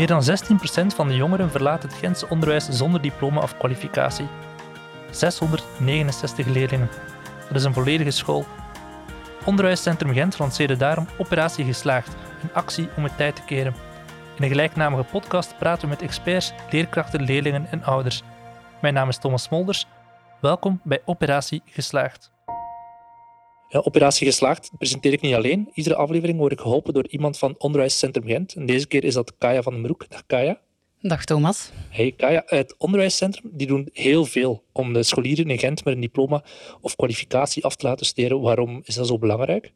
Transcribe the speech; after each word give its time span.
Meer 0.00 0.08
dan 0.08 0.22
16% 0.22 0.94
van 0.94 1.08
de 1.08 1.16
jongeren 1.16 1.50
verlaat 1.50 1.82
het 1.82 1.94
Gentse 1.94 2.28
onderwijs 2.28 2.68
zonder 2.68 3.00
diploma 3.00 3.40
of 3.40 3.56
kwalificatie. 3.56 4.26
669 5.10 6.46
leerlingen. 6.46 6.88
Dat 7.46 7.56
is 7.56 7.64
een 7.64 7.72
volledige 7.72 8.10
school. 8.10 8.46
Onderwijscentrum 9.44 10.12
Gent 10.12 10.38
lanceerde 10.38 10.76
daarom 10.76 11.06
Operatie 11.18 11.64
Geslaagd, 11.64 12.14
een 12.42 12.52
actie 12.52 12.88
om 12.96 13.04
het 13.04 13.16
tijd 13.16 13.36
te 13.36 13.42
keren. 13.42 13.74
In 14.36 14.42
een 14.42 14.48
gelijknamige 14.48 15.04
podcast 15.10 15.58
praten 15.58 15.82
we 15.82 15.88
met 15.88 16.02
experts, 16.02 16.52
leerkrachten, 16.70 17.22
leerlingen 17.22 17.66
en 17.70 17.84
ouders. 17.84 18.22
Mijn 18.80 18.94
naam 18.94 19.08
is 19.08 19.18
Thomas 19.18 19.42
Smolders. 19.42 19.86
Welkom 20.40 20.80
bij 20.84 21.02
Operatie 21.04 21.62
Geslaagd. 21.64 22.30
Ja, 23.72 23.80
Operatie 23.84 24.26
Geslaagd 24.26 24.70
presenteer 24.78 25.12
ik 25.12 25.20
niet 25.20 25.34
alleen. 25.34 25.70
Iedere 25.74 25.94
aflevering 25.94 26.38
word 26.38 26.52
ik 26.52 26.60
geholpen 26.60 26.94
door 26.94 27.06
iemand 27.08 27.38
van 27.38 27.54
Onderwijscentrum 27.58 28.26
Gent. 28.26 28.54
En 28.54 28.66
deze 28.66 28.86
keer 28.86 29.04
is 29.04 29.14
dat 29.14 29.34
Kaya 29.38 29.62
van 29.62 29.72
den 29.72 29.82
Broek. 29.82 30.08
Dag 30.08 30.26
Kaya. 30.26 30.60
Dag 31.00 31.24
Thomas. 31.24 31.70
Hey 31.88 32.12
Kaya, 32.16 32.42
het 32.46 32.74
onderwijscentrum 32.78 33.50
die 33.54 33.66
doen 33.66 33.88
heel 33.92 34.24
veel 34.24 34.62
om 34.72 34.92
de 34.92 35.02
scholieren 35.02 35.50
in 35.50 35.58
Gent 35.58 35.84
met 35.84 35.94
een 35.94 36.00
diploma 36.00 36.44
of 36.80 36.96
kwalificatie 36.96 37.64
af 37.64 37.76
te 37.76 37.86
laten 37.86 38.06
studeren. 38.06 38.40
Waarom 38.40 38.80
is 38.84 38.94
dat 38.94 39.06
zo 39.06 39.18
belangrijk? 39.18 39.72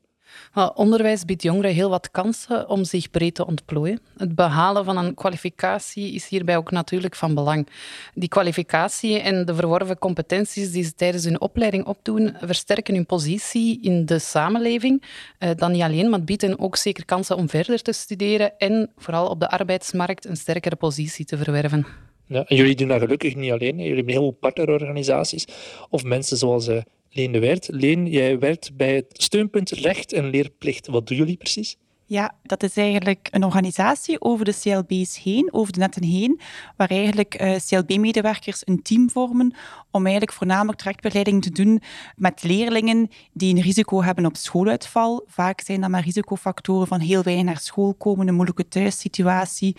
Onderwijs 0.74 1.24
biedt 1.24 1.42
jongeren 1.42 1.72
heel 1.72 1.90
wat 1.90 2.10
kansen 2.10 2.68
om 2.68 2.84
zich 2.84 3.10
breed 3.10 3.34
te 3.34 3.46
ontplooien. 3.46 4.00
Het 4.16 4.34
behalen 4.34 4.84
van 4.84 4.96
een 4.96 5.14
kwalificatie 5.14 6.12
is 6.12 6.28
hierbij 6.28 6.56
ook 6.56 6.70
natuurlijk 6.70 7.14
van 7.14 7.34
belang. 7.34 7.68
Die 8.14 8.28
kwalificatie 8.28 9.18
en 9.18 9.44
de 9.44 9.54
verworven 9.54 9.98
competenties 9.98 10.72
die 10.72 10.84
ze 10.84 10.94
tijdens 10.94 11.24
hun 11.24 11.40
opleiding 11.40 11.86
opdoen, 11.86 12.36
versterken 12.40 12.94
hun 12.94 13.06
positie 13.06 13.82
in 13.82 14.06
de 14.06 14.18
samenleving. 14.18 15.02
Eh, 15.38 15.50
dan 15.56 15.72
niet 15.72 15.82
alleen, 15.82 16.10
maar 16.10 16.24
bieden 16.24 16.58
ook 16.58 16.76
zeker 16.76 17.04
kansen 17.04 17.36
om 17.36 17.48
verder 17.48 17.82
te 17.82 17.92
studeren 17.92 18.58
en 18.58 18.90
vooral 18.96 19.28
op 19.28 19.40
de 19.40 19.50
arbeidsmarkt 19.50 20.24
een 20.24 20.36
sterkere 20.36 20.76
positie 20.76 21.24
te 21.24 21.36
verwerven. 21.36 21.86
Ja, 22.26 22.44
en 22.44 22.56
jullie 22.56 22.74
doen 22.74 22.88
dat 22.88 23.00
gelukkig 23.00 23.34
niet 23.34 23.52
alleen. 23.52 23.76
Jullie 23.76 23.94
hebben 23.94 24.12
heel 24.12 24.22
veel 24.22 24.36
partnerorganisaties 24.40 25.46
of 25.90 26.04
mensen 26.04 26.36
zoals 26.36 26.68
uh, 26.68 26.82
Leen 27.14 27.32
de 27.32 27.38
Wert. 27.38 27.68
Leen, 27.70 28.06
jij 28.06 28.38
werkt 28.38 28.76
bij 28.76 28.94
het 28.94 29.06
steunpunt 29.22 29.70
Recht 29.70 30.12
en 30.12 30.30
Leerplicht. 30.30 30.86
Wat 30.86 31.06
doen 31.06 31.16
jullie 31.16 31.36
precies? 31.36 31.76
Ja, 32.06 32.34
dat 32.42 32.62
is 32.62 32.76
eigenlijk 32.76 33.28
een 33.30 33.44
organisatie 33.44 34.20
over 34.20 34.44
de 34.44 34.58
CLB's 34.60 35.22
heen, 35.22 35.48
over 35.52 35.72
de 35.72 35.78
netten 35.78 36.04
heen, 36.04 36.40
waar 36.76 36.90
eigenlijk 36.90 37.34
eh, 37.34 37.56
CLB-medewerkers 37.66 38.62
een 38.64 38.82
team 38.82 39.10
vormen 39.10 39.54
om 39.90 40.02
eigenlijk 40.02 40.36
voornamelijk 40.36 40.78
trajectbegeleiding 40.78 41.42
te 41.42 41.50
doen 41.50 41.82
met 42.16 42.42
leerlingen 42.42 43.10
die 43.32 43.54
een 43.54 43.62
risico 43.62 44.02
hebben 44.02 44.26
op 44.26 44.36
schooluitval. 44.36 45.24
Vaak 45.26 45.60
zijn 45.60 45.80
dat 45.80 45.90
maar 45.90 46.04
risicofactoren 46.04 46.86
van 46.86 47.00
heel 47.00 47.22
weinig 47.22 47.44
naar 47.44 47.58
school 47.58 47.94
komen, 47.94 48.28
een 48.28 48.34
moeilijke 48.34 48.68
thuissituatie, 48.68 49.76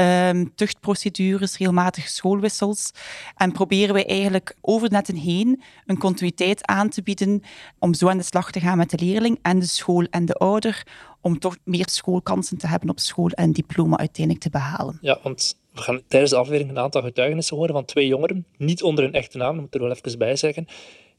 um, 0.00 0.54
tuchtprocedures, 0.54 1.56
regelmatige 1.56 2.08
schoolwissels. 2.08 2.90
En 3.36 3.52
proberen 3.52 3.94
wij 3.94 4.06
eigenlijk 4.06 4.56
over 4.60 4.88
de 4.88 4.94
netten 4.94 5.16
heen 5.16 5.62
een 5.86 5.98
continuïteit 5.98 6.66
aan 6.66 6.88
te 6.88 7.02
bieden 7.02 7.42
om 7.78 7.94
zo 7.94 8.08
aan 8.08 8.18
de 8.18 8.24
slag 8.24 8.50
te 8.50 8.60
gaan 8.60 8.78
met 8.78 8.90
de 8.90 9.04
leerling 9.04 9.38
en 9.42 9.58
de 9.58 9.66
school 9.66 10.04
en 10.04 10.24
de 10.24 10.34
ouder 10.34 10.86
om 11.20 11.38
toch 11.38 11.56
meer 11.64 11.88
schoolkansen 11.88 12.58
te 12.58 12.66
hebben 12.66 12.88
op 12.88 12.98
school 12.98 13.28
en 13.28 13.52
diploma 13.52 13.96
uiteindelijk 13.98 14.44
te 14.44 14.50
behalen. 14.50 14.98
Ja, 15.00 15.18
want 15.22 15.56
we 15.72 15.80
gaan 15.80 16.00
tijdens 16.08 16.30
de 16.30 16.36
aflevering 16.36 16.70
een 16.70 16.78
aantal 16.78 17.02
getuigenissen 17.02 17.56
horen 17.56 17.74
van 17.74 17.84
twee 17.84 18.06
jongeren, 18.06 18.46
niet 18.56 18.82
onder 18.82 19.04
hun 19.04 19.12
echte 19.12 19.38
naam, 19.38 19.52
dat 19.52 19.60
moet 19.60 19.74
er 19.74 19.80
wel 19.80 19.90
even 19.90 20.18
bij 20.18 20.36
zeggen. 20.36 20.66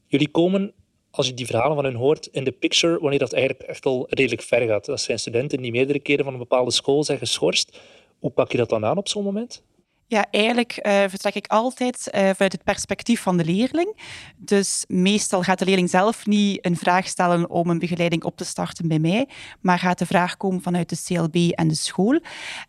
Jullie 0.06 0.28
komen, 0.28 0.72
als 1.10 1.26
je 1.26 1.34
die 1.34 1.46
verhalen 1.46 1.74
van 1.74 1.84
hen 1.84 1.94
hoort, 1.94 2.26
in 2.26 2.44
de 2.44 2.52
picture 2.52 3.00
wanneer 3.00 3.18
dat 3.18 3.32
eigenlijk 3.32 3.68
echt 3.68 3.86
al 3.86 4.06
redelijk 4.08 4.42
ver 4.42 4.66
gaat. 4.66 4.84
Dat 4.84 5.00
zijn 5.00 5.18
studenten 5.18 5.62
die 5.62 5.70
meerdere 5.70 5.98
keren 5.98 6.24
van 6.24 6.32
een 6.32 6.38
bepaalde 6.38 6.70
school 6.70 7.04
zijn 7.04 7.18
geschorst. 7.18 7.78
Hoe 8.18 8.30
pak 8.30 8.52
je 8.52 8.58
dat 8.58 8.68
dan 8.68 8.84
aan 8.84 8.96
op 8.96 9.08
zo'n 9.08 9.24
moment? 9.24 9.62
Ja, 10.10 10.26
eigenlijk 10.30 10.78
uh, 10.82 10.92
vertrek 10.92 11.34
ik 11.34 11.46
altijd 11.46 12.08
uh, 12.14 12.20
vanuit 12.20 12.52
het 12.52 12.64
perspectief 12.64 13.20
van 13.20 13.36
de 13.36 13.44
leerling. 13.44 13.96
Dus 14.36 14.84
meestal 14.88 15.42
gaat 15.42 15.58
de 15.58 15.64
leerling 15.64 15.90
zelf 15.90 16.26
niet 16.26 16.66
een 16.66 16.76
vraag 16.76 17.06
stellen 17.06 17.50
om 17.50 17.70
een 17.70 17.78
begeleiding 17.78 18.24
op 18.24 18.36
te 18.36 18.44
starten 18.44 18.88
bij 18.88 18.98
mij, 18.98 19.28
maar 19.60 19.78
gaat 19.78 19.98
de 19.98 20.06
vraag 20.06 20.36
komen 20.36 20.62
vanuit 20.62 20.88
de 20.88 21.02
CLB 21.04 21.50
en 21.50 21.68
de 21.68 21.74
school. 21.74 22.20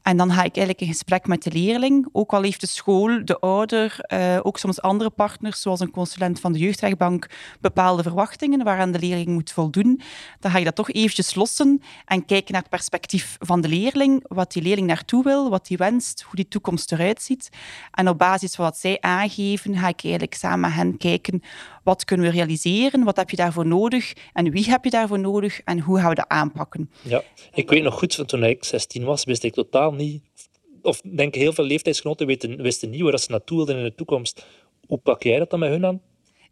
En 0.01 0.17
dan 0.17 0.27
ga 0.27 0.43
ik 0.43 0.55
eigenlijk 0.55 0.81
in 0.81 0.87
gesprek 0.87 1.27
met 1.27 1.43
de 1.43 1.51
leerling, 1.51 2.07
ook 2.11 2.33
al 2.33 2.41
heeft 2.41 2.61
de 2.61 2.67
school, 2.67 3.25
de 3.25 3.39
ouder, 3.39 3.99
uh, 4.13 4.39
ook 4.41 4.57
soms 4.57 4.81
andere 4.81 5.09
partners, 5.09 5.61
zoals 5.61 5.79
een 5.79 5.91
consulent 5.91 6.39
van 6.39 6.51
de 6.51 6.59
jeugdrechtbank, 6.59 7.29
bepaalde 7.61 8.03
verwachtingen 8.03 8.63
waaraan 8.63 8.91
de 8.91 8.99
leerling 8.99 9.27
moet 9.27 9.51
voldoen. 9.51 10.01
Dan 10.39 10.51
ga 10.51 10.57
ik 10.57 10.65
dat 10.65 10.75
toch 10.75 10.91
eventjes 10.91 11.35
lossen 11.35 11.81
en 12.05 12.25
kijken 12.25 12.53
naar 12.53 12.61
het 12.61 12.71
perspectief 12.71 13.35
van 13.39 13.61
de 13.61 13.67
leerling, 13.67 14.25
wat 14.27 14.51
die 14.51 14.61
leerling 14.61 14.87
naartoe 14.87 15.23
wil, 15.23 15.49
wat 15.49 15.67
hij 15.67 15.77
wenst, 15.77 16.21
hoe 16.21 16.35
die 16.35 16.47
toekomst 16.47 16.91
eruit 16.91 17.21
ziet. 17.21 17.29
En 17.91 18.09
op 18.09 18.17
basis 18.17 18.55
van 18.55 18.65
wat 18.65 18.77
zij 18.77 18.97
aangeven, 18.99 19.75
ga 19.75 19.87
ik 19.87 20.03
eigenlijk 20.03 20.33
samen 20.33 20.59
met 20.59 20.71
hen 20.71 20.97
kijken 20.97 21.41
wat 21.83 22.03
kunnen 22.03 22.25
we 22.25 22.31
realiseren, 22.31 23.03
wat 23.03 23.17
heb 23.17 23.29
je 23.29 23.35
daarvoor 23.35 23.67
nodig 23.67 24.13
en 24.33 24.51
wie 24.51 24.69
heb 24.69 24.83
je 24.83 24.89
daarvoor 24.89 25.19
nodig 25.19 25.61
en 25.61 25.79
hoe 25.79 25.99
gaan 25.99 26.09
we 26.09 26.15
dat 26.15 26.27
aanpakken. 26.27 26.89
Ja, 27.01 27.23
ik 27.53 27.69
weet 27.69 27.83
nog 27.83 27.97
goed, 27.97 28.15
van 28.15 28.25
toen 28.25 28.43
ik 28.43 28.63
16 28.63 29.03
was, 29.03 29.23
wist 29.23 29.43
ik 29.43 29.53
totaal 29.53 29.93
niet, 29.93 30.23
of 30.81 31.01
denk 31.01 31.35
heel 31.35 31.53
veel 31.53 31.63
leeftijdsgenoten 31.63 32.27
wisten, 32.61 32.89
niet 32.89 33.01
waar 33.01 33.19
ze 33.19 33.31
naartoe 33.31 33.57
wilden 33.57 33.77
in 33.77 33.83
de 33.83 33.95
toekomst. 33.95 34.45
Hoe 34.87 34.97
pak 34.97 35.23
jij 35.23 35.39
dat 35.39 35.49
dan 35.49 35.59
met 35.59 35.69
hun 35.69 35.85
aan? 35.85 36.01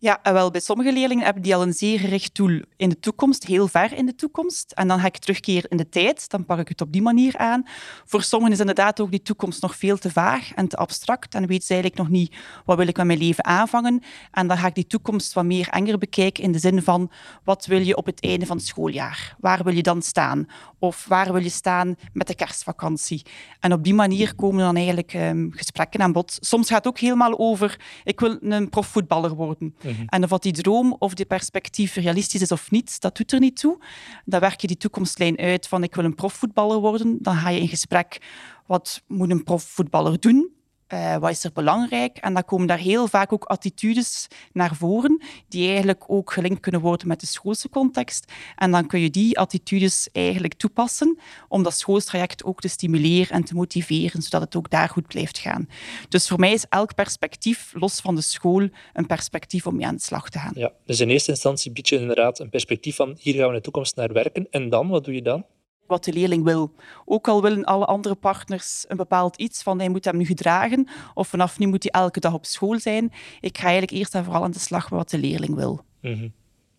Ja, 0.01 0.19
wel, 0.23 0.51
bij 0.51 0.61
sommige 0.61 0.93
leerlingen 0.93 1.23
hebben 1.23 1.43
die 1.43 1.55
al 1.55 1.61
een 1.61 1.73
zeer 1.73 1.99
gericht 1.99 2.35
doel 2.35 2.61
in 2.77 2.89
de 2.89 2.99
toekomst, 2.99 3.45
heel 3.45 3.67
ver 3.67 3.93
in 3.93 4.05
de 4.05 4.15
toekomst. 4.15 4.71
En 4.71 4.87
dan 4.87 4.99
ga 4.99 5.05
ik 5.05 5.17
terugkeren 5.17 5.69
in 5.69 5.77
de 5.77 5.89
tijd, 5.89 6.29
dan 6.29 6.45
pak 6.45 6.59
ik 6.59 6.67
het 6.67 6.81
op 6.81 6.91
die 6.91 7.01
manier 7.01 7.37
aan. 7.37 7.63
Voor 8.05 8.21
sommigen 8.21 8.53
is 8.53 8.59
inderdaad 8.59 8.99
ook 8.99 9.11
die 9.11 9.21
toekomst 9.21 9.61
nog 9.61 9.75
veel 9.75 9.97
te 9.97 10.11
vaag 10.11 10.53
en 10.53 10.67
te 10.67 10.77
abstract 10.77 11.35
en 11.35 11.47
weten 11.47 11.65
ze 11.65 11.73
eigenlijk 11.73 12.01
nog 12.01 12.19
niet 12.19 12.35
wat 12.65 12.77
wil 12.77 12.87
ik 12.87 12.97
met 12.97 13.05
mijn 13.05 13.19
leven 13.19 13.45
aanvangen. 13.45 14.03
En 14.31 14.47
dan 14.47 14.57
ga 14.57 14.67
ik 14.67 14.75
die 14.75 14.87
toekomst 14.87 15.33
wat 15.33 15.45
meer 15.45 15.67
enger 15.67 15.97
bekijken 15.97 16.43
in 16.43 16.51
de 16.51 16.59
zin 16.59 16.81
van 16.81 17.11
wat 17.43 17.65
wil 17.65 17.81
je 17.81 17.97
op 17.97 18.05
het 18.05 18.21
einde 18.21 18.45
van 18.45 18.57
het 18.57 18.65
schooljaar? 18.65 19.35
Waar 19.39 19.63
wil 19.63 19.75
je 19.75 19.83
dan 19.83 20.01
staan? 20.01 20.47
Of 20.79 21.05
waar 21.07 21.33
wil 21.33 21.41
je 21.41 21.49
staan 21.49 21.95
met 22.13 22.27
de 22.27 22.35
kerstvakantie? 22.35 23.25
En 23.59 23.73
op 23.73 23.83
die 23.83 23.93
manier 23.93 24.35
komen 24.35 24.59
dan 24.63 24.75
eigenlijk 24.75 25.13
um, 25.13 25.51
gesprekken 25.55 26.01
aan 26.01 26.11
bod. 26.11 26.37
Soms 26.39 26.67
gaat 26.67 26.77
het 26.77 26.87
ook 26.87 26.99
helemaal 26.99 27.39
over 27.39 27.79
ik 28.03 28.19
wil 28.19 28.37
een 28.41 28.69
profvoetballer 28.69 29.35
worden. 29.35 29.75
Mhm. 29.83 30.03
En 30.05 30.23
of 30.23 30.29
wat 30.29 30.43
die 30.43 30.53
droom 30.53 30.95
of 30.99 31.13
die 31.13 31.25
perspectief 31.25 31.95
realistisch 31.95 32.41
is 32.41 32.51
of 32.51 32.71
niet, 32.71 33.01
dat 33.01 33.17
doet 33.17 33.31
er 33.31 33.39
niet 33.39 33.59
toe. 33.59 33.77
Dan 34.25 34.39
werk 34.39 34.61
je 34.61 34.67
die 34.67 34.77
toekomstlijn 34.77 35.37
uit 35.37 35.67
van 35.67 35.83
ik 35.83 35.95
wil 35.95 36.05
een 36.05 36.15
profvoetballer 36.15 36.79
worden. 36.79 37.17
Dan 37.21 37.35
ga 37.35 37.49
je 37.49 37.59
in 37.59 37.67
gesprek, 37.67 38.21
wat 38.65 39.01
moet 39.07 39.29
een 39.29 39.43
profvoetballer 39.43 40.19
doen? 40.19 40.57
Uh, 40.93 41.17
wat 41.17 41.29
is 41.29 41.43
er 41.43 41.51
belangrijk? 41.53 42.17
En 42.17 42.33
dan 42.33 42.45
komen 42.45 42.67
daar 42.67 42.77
heel 42.77 43.07
vaak 43.07 43.33
ook 43.33 43.43
attitudes 43.43 44.27
naar 44.53 44.75
voren, 44.75 45.21
die 45.47 45.67
eigenlijk 45.67 46.03
ook 46.07 46.31
gelinkt 46.31 46.59
kunnen 46.59 46.81
worden 46.81 47.07
met 47.07 47.19
de 47.19 47.25
schoolse 47.25 47.69
context. 47.69 48.31
En 48.55 48.71
dan 48.71 48.87
kun 48.87 48.99
je 48.99 49.09
die 49.09 49.39
attitudes 49.39 50.09
eigenlijk 50.11 50.53
toepassen 50.53 51.19
om 51.47 51.63
dat 51.63 51.73
schoolstraject 51.73 52.43
ook 52.43 52.61
te 52.61 52.67
stimuleren 52.67 53.35
en 53.35 53.43
te 53.43 53.53
motiveren, 53.53 54.21
zodat 54.21 54.41
het 54.41 54.55
ook 54.55 54.69
daar 54.69 54.89
goed 54.89 55.07
blijft 55.07 55.37
gaan. 55.37 55.69
Dus 56.09 56.27
voor 56.27 56.39
mij 56.39 56.53
is 56.53 56.65
elk 56.69 56.95
perspectief, 56.95 57.71
los 57.73 57.99
van 57.99 58.15
de 58.15 58.21
school, 58.21 58.69
een 58.93 59.07
perspectief 59.07 59.67
om 59.67 59.75
mee 59.75 59.85
aan 59.85 59.95
de 59.95 60.01
slag 60.01 60.29
te 60.29 60.39
gaan. 60.39 60.53
Ja, 60.55 60.71
dus 60.85 60.99
in 60.99 61.09
eerste 61.09 61.31
instantie 61.31 61.71
bied 61.71 61.89
je 61.89 61.99
inderdaad 61.99 62.39
een 62.39 62.49
perspectief 62.49 62.95
van 62.95 63.17
hier 63.19 63.33
gaan 63.33 63.43
we 63.43 63.49
in 63.49 63.55
de 63.55 63.61
toekomst 63.61 63.95
naar 63.95 64.13
werken. 64.13 64.47
En 64.51 64.69
dan, 64.69 64.87
wat 64.87 65.05
doe 65.05 65.13
je 65.13 65.21
dan? 65.21 65.45
Wat 65.89 66.03
de 66.03 66.13
leerling 66.13 66.43
wil. 66.43 66.71
Ook 67.05 67.27
al 67.27 67.41
willen 67.41 67.63
alle 67.63 67.85
andere 67.85 68.15
partners 68.15 68.85
een 68.87 68.97
bepaald 68.97 69.35
iets 69.35 69.63
van 69.63 69.79
hij 69.79 69.89
moet 69.89 70.05
hem 70.05 70.17
nu 70.17 70.25
gedragen 70.25 70.87
of 71.13 71.27
vanaf 71.27 71.59
nu 71.59 71.67
moet 71.67 71.83
hij 71.83 72.01
elke 72.01 72.19
dag 72.19 72.33
op 72.33 72.45
school 72.45 72.79
zijn. 72.79 73.11
Ik 73.39 73.57
ga 73.57 73.63
eigenlijk 73.63 73.91
eerst 73.91 74.15
en 74.15 74.23
vooral 74.23 74.43
aan 74.43 74.51
de 74.51 74.59
slag 74.59 74.89
met 74.89 74.99
wat 74.99 75.09
de 75.09 75.17
leerling 75.17 75.55
wil. 75.55 75.81
Mm 76.01 76.33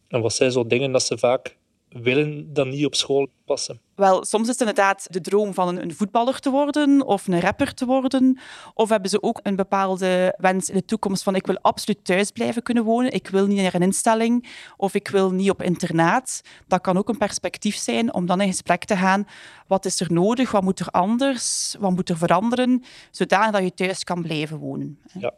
En 0.08 0.20
wat 0.20 0.32
zijn 0.32 0.52
zo 0.52 0.66
dingen 0.66 0.92
dat 0.92 1.02
ze 1.02 1.18
vaak 1.18 1.56
willen 1.90 2.52
dan 2.52 2.68
niet 2.68 2.86
op 2.86 2.94
school 2.94 3.28
passen? 3.44 3.80
Wel, 3.94 4.24
soms 4.24 4.42
is 4.42 4.48
het 4.48 4.60
inderdaad 4.60 5.06
de 5.10 5.20
droom 5.20 5.54
van 5.54 5.78
een, 5.78 5.94
voetballer 5.94 6.38
te 6.38 6.50
worden 6.50 7.06
of 7.06 7.26
een 7.26 7.40
rapper 7.40 7.74
te 7.74 7.86
worden. 7.86 8.38
Of 8.74 8.88
hebben 8.88 9.10
ze 9.10 9.22
ook 9.22 9.40
een 9.42 9.56
bepaalde 9.56 10.34
wens 10.38 10.68
in 10.68 10.74
de 10.74 10.84
toekomst 10.84 11.22
van 11.22 11.34
ik 11.34 11.46
wil 11.46 11.58
absoluut 11.60 12.04
thuis 12.04 12.30
blijven 12.30 12.62
kunnen 12.62 12.84
wonen, 12.84 13.12
ik 13.12 13.28
wil 13.28 13.46
niet 13.46 13.60
naar 13.60 13.74
een 13.74 13.82
instelling 13.82 14.48
of 14.76 14.94
ik 14.94 15.08
wil 15.08 15.30
niet 15.30 15.50
op 15.50 15.62
internaat. 15.62 16.40
Dat 16.66 16.80
kan 16.80 16.98
ook 16.98 17.08
een 17.08 17.18
perspectief 17.18 17.76
zijn 17.76 18.14
om 18.14 18.26
dan 18.26 18.40
in 18.40 18.48
gesprek 18.48 18.84
te 18.84 18.96
gaan. 18.96 19.26
Wat 19.66 19.84
is 19.84 20.00
er 20.00 20.12
nodig? 20.12 20.50
Wat 20.50 20.62
moet 20.62 20.80
er 20.80 20.90
anders? 20.90 21.76
Wat 21.78 21.90
moet 21.90 22.08
er 22.08 22.16
veranderen? 22.16 22.82
Zodanig 23.10 23.50
dat 23.50 23.62
je 23.62 23.74
thuis 23.74 24.04
kan 24.04 24.22
blijven 24.22 24.58
wonen. 24.58 24.98
Ja. 25.18 25.32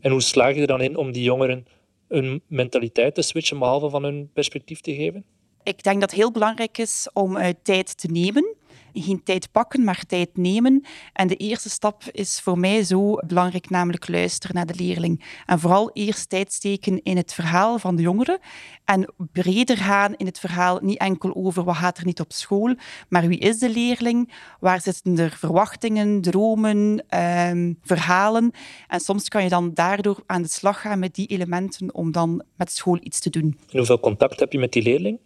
En 0.00 0.10
hoe 0.10 0.20
slaag 0.20 0.54
je 0.54 0.60
er 0.60 0.66
dan 0.66 0.80
in 0.80 0.96
om 0.96 1.12
die 1.12 1.22
jongeren 1.22 1.66
een 2.08 2.42
mentaliteit 2.46 3.14
te 3.14 3.22
switchen, 3.22 3.58
behalve 3.58 3.90
van 3.90 4.02
hun 4.02 4.30
perspectief 4.32 4.80
te 4.80 4.94
geven? 4.94 5.24
Ik 5.68 5.82
denk 5.82 6.00
dat 6.00 6.10
het 6.10 6.20
heel 6.20 6.30
belangrijk 6.30 6.78
is 6.78 7.08
om 7.12 7.36
uh, 7.36 7.48
tijd 7.62 7.98
te 7.98 8.06
nemen 8.06 8.56
Geen 8.92 9.22
tijd 9.22 9.52
pakken, 9.52 9.84
maar 9.84 10.04
tijd 10.06 10.36
nemen. 10.36 10.84
En 11.12 11.28
de 11.28 11.36
eerste 11.36 11.70
stap 11.70 12.02
is 12.12 12.40
voor 12.40 12.58
mij 12.58 12.82
zo 12.82 13.14
belangrijk, 13.26 13.70
namelijk 13.70 14.08
luisteren 14.08 14.56
naar 14.56 14.66
de 14.66 14.74
leerling. 14.74 15.42
En 15.46 15.58
vooral 15.58 15.90
eerst 15.92 16.28
tijd 16.28 16.52
steken 16.52 17.02
in 17.02 17.16
het 17.16 17.34
verhaal 17.34 17.78
van 17.78 17.96
de 17.96 18.02
jongeren. 18.02 18.38
En 18.84 19.12
breder 19.32 19.76
gaan 19.76 20.14
in 20.16 20.26
het 20.26 20.38
verhaal, 20.38 20.78
niet 20.82 20.98
enkel 20.98 21.34
over 21.34 21.64
wat 21.64 21.76
gaat 21.76 21.98
er 21.98 22.04
niet 22.04 22.20
op 22.20 22.32
school, 22.32 22.74
maar 23.08 23.28
wie 23.28 23.38
is 23.38 23.58
de 23.58 23.70
leerling? 23.70 24.32
Waar 24.60 24.80
zitten 24.80 25.18
er 25.18 25.30
verwachtingen, 25.30 26.20
dromen, 26.20 27.04
ehm, 27.08 27.72
verhalen? 27.82 28.50
En 28.86 29.00
soms 29.00 29.28
kan 29.28 29.42
je 29.42 29.48
dan 29.48 29.74
daardoor 29.74 30.22
aan 30.26 30.42
de 30.42 30.48
slag 30.48 30.80
gaan 30.80 30.98
met 30.98 31.14
die 31.14 31.26
elementen 31.26 31.94
om 31.94 32.12
dan 32.12 32.42
met 32.56 32.72
school 32.72 32.98
iets 33.00 33.20
te 33.20 33.30
doen. 33.30 33.58
En 33.70 33.78
hoeveel 33.78 34.00
contact 34.00 34.40
heb 34.40 34.52
je 34.52 34.58
met 34.58 34.72
die 34.72 34.82
leerling? 34.82 35.18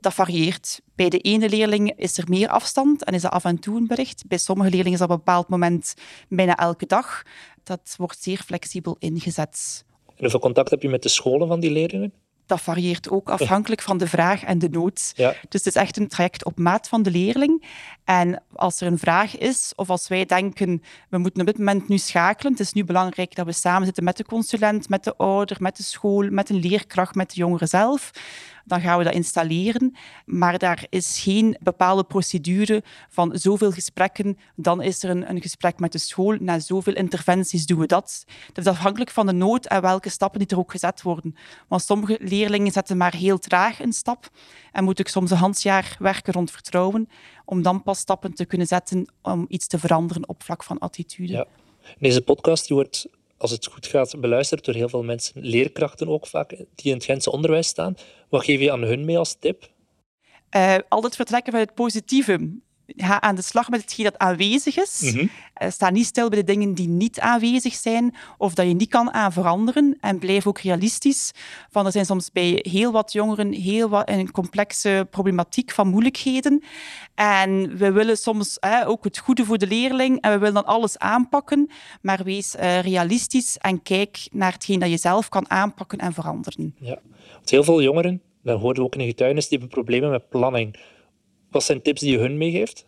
Dat 0.00 0.14
varieert. 0.14 0.80
Bij 0.94 1.08
de 1.08 1.18
ene 1.18 1.48
leerling 1.48 1.92
is 1.96 2.18
er 2.18 2.24
meer 2.28 2.48
afstand 2.48 3.04
en 3.04 3.14
is 3.14 3.22
dat 3.22 3.32
af 3.32 3.44
en 3.44 3.58
toe 3.58 3.76
een 3.76 3.86
bericht. 3.86 4.24
Bij 4.26 4.38
sommige 4.38 4.70
leerlingen 4.70 4.92
is 4.92 4.98
dat 4.98 5.10
op 5.10 5.18
een 5.18 5.24
bepaald 5.24 5.48
moment 5.48 5.94
bijna 6.28 6.56
elke 6.56 6.86
dag. 6.86 7.22
Dat 7.62 7.94
wordt 7.96 8.22
zeer 8.22 8.42
flexibel 8.46 8.96
ingezet. 8.98 9.84
En 10.06 10.14
hoeveel 10.16 10.40
contact 10.40 10.70
heb 10.70 10.82
je 10.82 10.88
met 10.88 11.02
de 11.02 11.08
scholen 11.08 11.48
van 11.48 11.60
die 11.60 11.70
leerlingen? 11.70 12.12
dat 12.48 12.60
varieert 12.60 13.10
ook 13.10 13.30
afhankelijk 13.30 13.82
van 13.82 13.98
de 13.98 14.06
vraag 14.06 14.44
en 14.44 14.58
de 14.58 14.68
nood. 14.68 15.12
Ja. 15.14 15.30
Dus 15.48 15.64
het 15.64 15.66
is 15.66 15.82
echt 15.82 15.96
een 15.96 16.08
traject 16.08 16.44
op 16.44 16.58
maat 16.58 16.88
van 16.88 17.02
de 17.02 17.10
leerling. 17.10 17.64
En 18.04 18.42
als 18.52 18.80
er 18.80 18.86
een 18.86 18.98
vraag 18.98 19.38
is, 19.38 19.72
of 19.76 19.90
als 19.90 20.08
wij 20.08 20.26
denken, 20.26 20.82
we 21.08 21.18
moeten 21.18 21.40
op 21.40 21.46
dit 21.46 21.58
moment 21.58 21.88
nu 21.88 21.98
schakelen, 21.98 22.52
het 22.52 22.60
is 22.60 22.72
nu 22.72 22.84
belangrijk 22.84 23.34
dat 23.34 23.46
we 23.46 23.52
samen 23.52 23.84
zitten 23.84 24.04
met 24.04 24.16
de 24.16 24.24
consulent, 24.24 24.88
met 24.88 25.04
de 25.04 25.16
ouder, 25.16 25.56
met 25.60 25.76
de 25.76 25.82
school, 25.82 26.30
met 26.30 26.50
een 26.50 26.60
leerkracht, 26.60 27.14
met 27.14 27.30
de 27.30 27.36
jongeren 27.36 27.68
zelf, 27.68 28.10
dan 28.68 28.80
gaan 28.80 28.98
we 28.98 29.04
dat 29.04 29.12
installeren. 29.12 29.96
Maar 30.24 30.58
daar 30.58 30.86
is 30.88 31.20
geen 31.20 31.56
bepaalde 31.60 32.04
procedure 32.04 32.82
van 33.08 33.30
zoveel 33.34 33.72
gesprekken, 33.72 34.38
dan 34.56 34.82
is 34.82 35.02
er 35.02 35.10
een, 35.10 35.30
een 35.30 35.40
gesprek 35.40 35.78
met 35.78 35.92
de 35.92 35.98
school, 35.98 36.36
na 36.40 36.58
zoveel 36.58 36.94
interventies 36.94 37.66
doen 37.66 37.78
we 37.78 37.86
dat. 37.86 38.24
Dat 38.52 38.64
is 38.66 38.70
afhankelijk 38.70 39.10
van 39.10 39.26
de 39.26 39.32
nood 39.32 39.66
en 39.66 39.82
welke 39.82 40.08
stappen 40.08 40.38
die 40.38 40.48
er 40.48 40.58
ook 40.58 40.70
gezet 40.70 41.02
worden. 41.02 41.34
Want 41.68 41.82
sommige 41.82 42.18
leerlingen 42.20 42.72
zetten 42.72 42.96
maar 42.96 43.14
heel 43.14 43.38
traag 43.38 43.80
een 43.80 43.92
stap 43.92 44.30
en 44.72 44.84
moet 44.84 44.98
ik 44.98 45.08
soms 45.08 45.30
een 45.30 45.36
handjaar 45.36 45.96
werken 45.98 46.32
rond 46.32 46.50
vertrouwen 46.50 47.08
om 47.44 47.62
dan 47.62 47.82
pas 47.82 47.98
stappen 47.98 48.34
te 48.34 48.44
kunnen 48.44 48.66
zetten 48.66 49.12
om 49.22 49.44
iets 49.48 49.66
te 49.66 49.78
veranderen 49.78 50.28
op 50.28 50.42
vlak 50.42 50.64
van 50.64 50.78
attitude. 50.78 51.32
Ja. 51.32 51.46
Deze 51.98 52.22
podcast 52.22 52.66
die 52.66 52.76
wordt, 52.76 53.06
als 53.38 53.50
het 53.50 53.66
goed 53.66 53.86
gaat, 53.86 54.20
beluisterd 54.20 54.64
door 54.64 54.74
heel 54.74 54.88
veel 54.88 55.02
mensen, 55.02 55.40
leerkrachten 55.40 56.08
ook 56.08 56.26
vaak, 56.26 56.48
die 56.50 56.90
in 56.90 56.94
het 56.94 57.04
Gentse 57.04 57.32
onderwijs 57.32 57.66
staan. 57.66 57.96
Wat 58.28 58.44
geef 58.44 58.60
je 58.60 58.72
aan 58.72 58.82
hun 58.82 59.04
mee 59.04 59.18
als 59.18 59.36
tip? 59.38 59.68
Uh, 60.56 60.74
altijd 60.88 61.16
vertrekken 61.16 61.52
van 61.52 61.60
het 61.60 61.74
positieve. 61.74 62.50
Ga 62.96 63.20
aan 63.20 63.34
de 63.34 63.42
slag 63.42 63.68
met 63.68 63.80
hetgeen 63.80 64.04
dat 64.04 64.18
aanwezig 64.18 64.76
is. 64.76 65.00
Mhm. 65.00 65.18
Uh, 65.18 65.70
sta 65.70 65.90
niet 65.90 66.06
stil 66.06 66.28
bij 66.28 66.38
de 66.38 66.44
dingen 66.44 66.74
die 66.74 66.88
niet 66.88 67.20
aanwezig 67.20 67.74
zijn 67.74 68.14
of 68.38 68.54
dat 68.54 68.66
je 68.66 68.74
niet 68.74 68.88
kan 68.88 69.12
aan 69.12 69.32
veranderen. 69.32 69.96
En 70.00 70.18
blijf 70.18 70.46
ook 70.46 70.58
realistisch. 70.58 71.32
Van, 71.70 71.86
er 71.86 71.92
zijn 71.92 72.06
soms 72.06 72.32
bij 72.32 72.58
heel 72.62 72.92
wat 72.92 73.12
jongeren 73.12 73.52
heel 73.52 73.88
wat, 73.88 74.08
een 74.08 74.30
complexe 74.30 75.06
problematiek 75.10 75.70
van 75.70 75.88
moeilijkheden. 75.88 76.62
En 77.14 77.76
we 77.76 77.92
willen 77.92 78.16
soms 78.16 78.58
uh, 78.64 78.84
ook 78.86 79.04
het 79.04 79.18
goede 79.18 79.44
voor 79.44 79.58
de 79.58 79.66
leerling 79.66 80.20
en 80.20 80.32
we 80.32 80.38
willen 80.38 80.54
dan 80.54 80.66
alles 80.66 80.98
aanpakken. 80.98 81.70
Maar 82.02 82.24
wees 82.24 82.54
uh, 82.54 82.80
realistisch 82.80 83.58
en 83.58 83.82
kijk 83.82 84.28
naar 84.32 84.52
hetgeen 84.52 84.78
dat 84.78 84.90
je 84.90 84.98
zelf 84.98 85.28
kan 85.28 85.50
aanpakken 85.50 85.98
en 85.98 86.12
veranderen. 86.12 86.74
Ja, 86.78 86.98
want 87.32 87.50
heel 87.50 87.64
veel 87.64 87.82
jongeren, 87.82 88.22
dat 88.42 88.60
hoorden 88.60 88.82
we 88.82 88.88
ook 88.88 88.94
in 88.94 89.00
de 89.00 89.06
getuigenis, 89.06 89.48
die 89.48 89.58
hebben 89.58 89.76
problemen 89.76 90.10
met 90.10 90.28
planning. 90.28 90.76
Wat 91.50 91.64
zijn 91.64 91.82
tips 91.82 92.00
die 92.00 92.10
je 92.10 92.18
hun 92.18 92.38
meegeeft? 92.38 92.86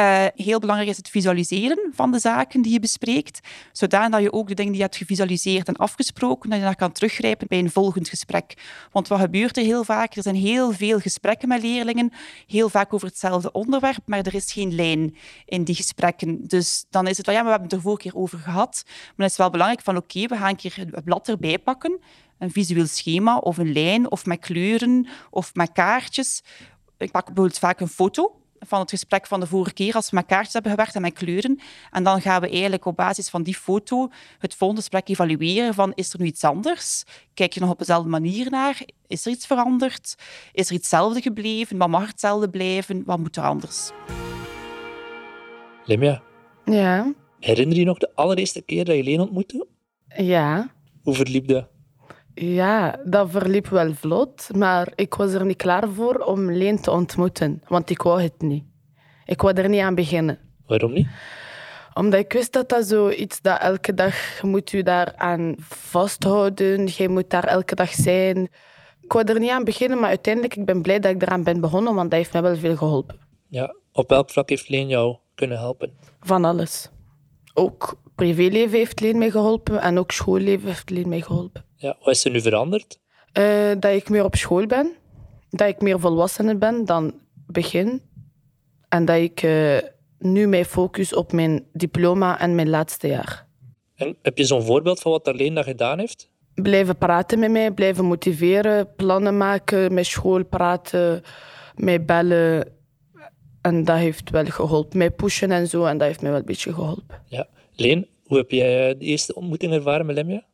Uh, 0.00 0.26
heel 0.34 0.58
belangrijk 0.58 0.90
is 0.90 0.96
het 0.96 1.08
visualiseren 1.08 1.92
van 1.94 2.12
de 2.12 2.18
zaken 2.18 2.62
die 2.62 2.72
je 2.72 2.80
bespreekt, 2.80 3.48
zodat 3.72 4.20
je 4.20 4.32
ook 4.32 4.48
de 4.48 4.54
dingen 4.54 4.72
die 4.72 4.80
je 4.80 4.86
hebt 4.86 4.96
gevisualiseerd 4.96 5.68
en 5.68 5.76
afgesproken, 5.76 6.50
dat 6.50 6.58
je 6.58 6.64
naar 6.64 6.76
kan 6.76 6.92
teruggrijpen 6.92 7.48
bij 7.48 7.58
een 7.58 7.70
volgend 7.70 8.08
gesprek. 8.08 8.54
Want 8.92 9.08
wat 9.08 9.20
gebeurt 9.20 9.56
er 9.56 9.62
heel 9.62 9.84
vaak? 9.84 10.14
Er 10.14 10.22
zijn 10.22 10.34
heel 10.34 10.72
veel 10.72 10.98
gesprekken 10.98 11.48
met 11.48 11.62
leerlingen, 11.62 12.12
heel 12.46 12.68
vaak 12.68 12.94
over 12.94 13.08
hetzelfde 13.08 13.52
onderwerp, 13.52 14.02
maar 14.06 14.18
er 14.18 14.34
is 14.34 14.52
geen 14.52 14.74
lijn 14.74 15.16
in 15.44 15.64
die 15.64 15.74
gesprekken. 15.74 16.46
Dus 16.46 16.84
dan 16.90 17.06
is 17.06 17.16
het 17.16 17.26
wel, 17.26 17.34
ja, 17.34 17.42
maar 17.42 17.52
we 17.52 17.58
hebben 17.58 17.76
het 17.76 17.78
er 17.78 17.90
vorige 17.90 18.08
keer 18.08 18.20
over 18.20 18.38
gehad, 18.38 18.82
maar 18.86 19.26
het 19.26 19.30
is 19.30 19.36
wel 19.36 19.50
belangrijk 19.50 19.82
van, 19.82 19.96
oké, 19.96 20.26
we 20.26 20.36
gaan 20.36 20.48
een 20.48 20.56
keer 20.56 20.74
het 20.76 21.04
blad 21.04 21.28
erbij 21.28 21.58
pakken, 21.58 22.00
een 22.38 22.50
visueel 22.50 22.86
schema 22.86 23.36
of 23.36 23.58
een 23.58 23.72
lijn, 23.72 24.10
of 24.10 24.26
met 24.26 24.38
kleuren, 24.38 25.08
of 25.30 25.54
met 25.54 25.72
kaartjes. 25.72 26.42
Ik 26.98 27.10
pak 27.10 27.26
bijvoorbeeld 27.26 27.58
vaak 27.58 27.80
een 27.80 27.88
foto 27.88 28.32
van 28.60 28.80
het 28.80 28.90
gesprek 28.90 29.26
van 29.26 29.40
de 29.40 29.46
vorige 29.46 29.72
keer, 29.72 29.94
als 29.94 30.10
we 30.10 30.16
met 30.16 30.26
kaartjes 30.26 30.52
hebben 30.52 30.70
gewerkt 30.70 30.94
en 30.94 31.02
met 31.02 31.12
kleuren. 31.12 31.60
En 31.90 32.02
dan 32.04 32.20
gaan 32.20 32.40
we 32.40 32.50
eigenlijk 32.50 32.84
op 32.84 32.96
basis 32.96 33.28
van 33.28 33.42
die 33.42 33.54
foto 33.54 34.08
het 34.38 34.54
volgende 34.54 34.82
gesprek 34.82 35.08
evalueren 35.08 35.74
van 35.74 35.92
is 35.94 36.12
er 36.12 36.20
nu 36.20 36.26
iets 36.26 36.44
anders? 36.44 37.04
Kijk 37.34 37.52
je 37.52 37.60
nog 37.60 37.70
op 37.70 37.78
dezelfde 37.78 38.08
manier 38.08 38.50
naar? 38.50 38.80
Is 39.06 39.26
er 39.26 39.32
iets 39.32 39.46
veranderd? 39.46 40.14
Is 40.52 40.68
er 40.68 40.74
iets 40.74 40.90
hetzelfde 40.90 41.20
gebleven? 41.20 41.78
Wat 41.78 41.88
mag 41.88 42.06
hetzelfde 42.06 42.50
blijven? 42.50 43.02
Wat 43.04 43.18
moet 43.18 43.36
er 43.36 43.42
anders? 43.42 43.90
Limja, 45.84 46.22
Ja, 46.64 47.12
herinner 47.40 47.76
je 47.76 47.84
nog 47.84 47.98
de 47.98 48.10
allereerste 48.14 48.62
keer 48.62 48.84
dat 48.84 48.96
je 48.96 49.02
Leen 49.02 49.20
ontmoette? 49.20 49.66
ja. 50.16 50.76
Hoe 51.02 51.14
verliep 51.14 51.48
dat? 51.48 51.68
Ja, 52.40 53.00
dat 53.04 53.30
verliep 53.30 53.66
wel 53.68 53.94
vlot, 53.94 54.48
maar 54.56 54.92
ik 54.94 55.14
was 55.14 55.32
er 55.32 55.44
niet 55.44 55.56
klaar 55.56 55.88
voor 55.88 56.14
om 56.14 56.52
Leen 56.52 56.80
te 56.80 56.90
ontmoeten, 56.90 57.62
want 57.68 57.90
ik 57.90 58.02
wou 58.02 58.22
het 58.22 58.40
niet. 58.40 58.64
Ik 59.24 59.40
wou 59.40 59.54
er 59.54 59.68
niet 59.68 59.80
aan 59.80 59.94
beginnen. 59.94 60.38
Waarom 60.66 60.92
niet? 60.92 61.08
Omdat 61.94 62.20
ik 62.20 62.32
wist 62.32 62.52
dat 62.52 62.68
dat 62.68 62.86
zoiets 62.86 63.40
dat 63.40 63.60
elke 63.60 63.94
dag 63.94 64.42
moet 64.42 64.72
u 64.72 64.82
daar 64.82 65.12
aan 65.16 65.54
vasthouden. 65.68 66.88
Je 66.96 67.08
moet 67.08 67.30
daar 67.30 67.44
elke 67.44 67.74
dag 67.74 67.92
zijn. 67.92 68.48
Ik 69.00 69.12
wou 69.12 69.24
er 69.24 69.38
niet 69.38 69.50
aan 69.50 69.64
beginnen, 69.64 69.98
maar 69.98 70.08
uiteindelijk 70.08 70.56
ik 70.56 70.64
ben 70.64 70.82
blij 70.82 70.98
dat 70.98 71.14
ik 71.14 71.22
eraan 71.22 71.44
ben 71.44 71.60
begonnen, 71.60 71.94
want 71.94 72.10
dat 72.10 72.18
heeft 72.18 72.32
mij 72.32 72.42
wel 72.42 72.56
veel 72.56 72.76
geholpen. 72.76 73.18
Ja, 73.48 73.74
op 73.92 74.08
welk 74.08 74.30
vlak 74.30 74.48
heeft 74.48 74.68
Leen 74.68 74.88
jou 74.88 75.16
kunnen 75.34 75.58
helpen? 75.58 75.92
Van 76.20 76.44
alles. 76.44 76.90
Ook 77.54 77.96
privéleven 78.14 78.78
heeft 78.78 79.00
Leen 79.00 79.18
mij 79.18 79.30
geholpen 79.30 79.80
en 79.80 79.98
ook 79.98 80.10
schoolleven 80.10 80.68
heeft 80.68 80.90
Leen 80.90 81.08
mij 81.08 81.20
geholpen. 81.20 81.66
Ja, 81.78 81.96
wat 82.00 82.14
is 82.14 82.24
er 82.24 82.30
nu 82.30 82.40
veranderd? 82.40 82.98
Uh, 83.38 83.70
dat 83.78 83.92
ik 83.92 84.08
meer 84.08 84.24
op 84.24 84.34
school 84.34 84.66
ben, 84.66 84.92
dat 85.50 85.68
ik 85.68 85.80
meer 85.80 86.00
volwassener 86.00 86.58
ben 86.58 86.84
dan 86.84 87.14
begin 87.46 88.02
en 88.88 89.04
dat 89.04 89.16
ik 89.16 89.42
uh, 89.42 89.78
nu 90.18 90.46
mij 90.46 90.64
focus 90.64 91.14
op 91.14 91.32
mijn 91.32 91.66
diploma 91.72 92.40
en 92.40 92.54
mijn 92.54 92.68
laatste 92.68 93.06
jaar. 93.06 93.46
En 93.94 94.16
heb 94.22 94.38
je 94.38 94.44
zo'n 94.44 94.62
voorbeeld 94.62 95.00
van 95.00 95.12
wat 95.12 95.28
Arleen 95.28 95.54
dat 95.54 95.64
gedaan 95.64 95.98
heeft? 95.98 96.30
Blijven 96.54 96.98
praten 96.98 97.38
met 97.38 97.50
mij, 97.50 97.70
blijven 97.70 98.04
motiveren, 98.04 98.94
plannen 98.96 99.36
maken, 99.36 99.94
met 99.94 100.06
school 100.06 100.44
praten, 100.44 101.22
mij 101.76 102.04
bellen. 102.04 102.76
En 103.60 103.84
dat 103.84 103.96
heeft 103.96 104.30
wel 104.30 104.44
geholpen. 104.44 104.98
Mij 104.98 105.10
pushen 105.10 105.50
en 105.50 105.66
zo, 105.66 105.84
en 105.84 105.98
dat 105.98 106.06
heeft 106.06 106.20
mij 106.20 106.30
wel 106.30 106.40
een 106.40 106.46
beetje 106.46 106.72
geholpen. 106.72 107.22
Ja. 107.26 107.48
Leen, 107.74 108.06
hoe 108.24 108.36
heb 108.36 108.50
jij 108.50 108.96
de 108.98 109.04
eerste 109.04 109.34
ontmoeting 109.34 109.72
ervaren 109.72 110.06
met 110.06 110.14
Lemja? 110.14 110.46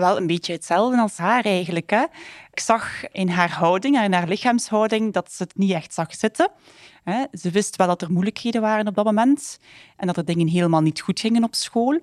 Wel 0.00 0.16
een 0.16 0.26
beetje 0.26 0.52
hetzelfde 0.52 1.00
als 1.00 1.16
haar 1.16 1.44
eigenlijk. 1.44 1.90
Hè. 1.90 2.04
Ik 2.52 2.60
zag 2.60 3.10
in 3.12 3.28
haar 3.28 3.50
houding 3.50 4.02
in 4.02 4.12
haar 4.12 4.28
lichaamshouding 4.28 5.12
dat 5.12 5.32
ze 5.32 5.42
het 5.42 5.56
niet 5.56 5.72
echt 5.72 5.94
zag 5.94 6.14
zitten. 6.14 6.50
Ze 7.32 7.50
wist 7.50 7.76
wel 7.76 7.86
dat 7.86 8.02
er 8.02 8.12
moeilijkheden 8.12 8.60
waren 8.60 8.86
op 8.86 8.94
dat 8.94 9.04
moment 9.04 9.58
en 9.96 10.06
dat 10.06 10.16
er 10.16 10.24
dingen 10.24 10.46
helemaal 10.46 10.80
niet 10.80 11.00
goed 11.00 11.20
gingen 11.20 11.44
op 11.44 11.54
school. 11.54 12.00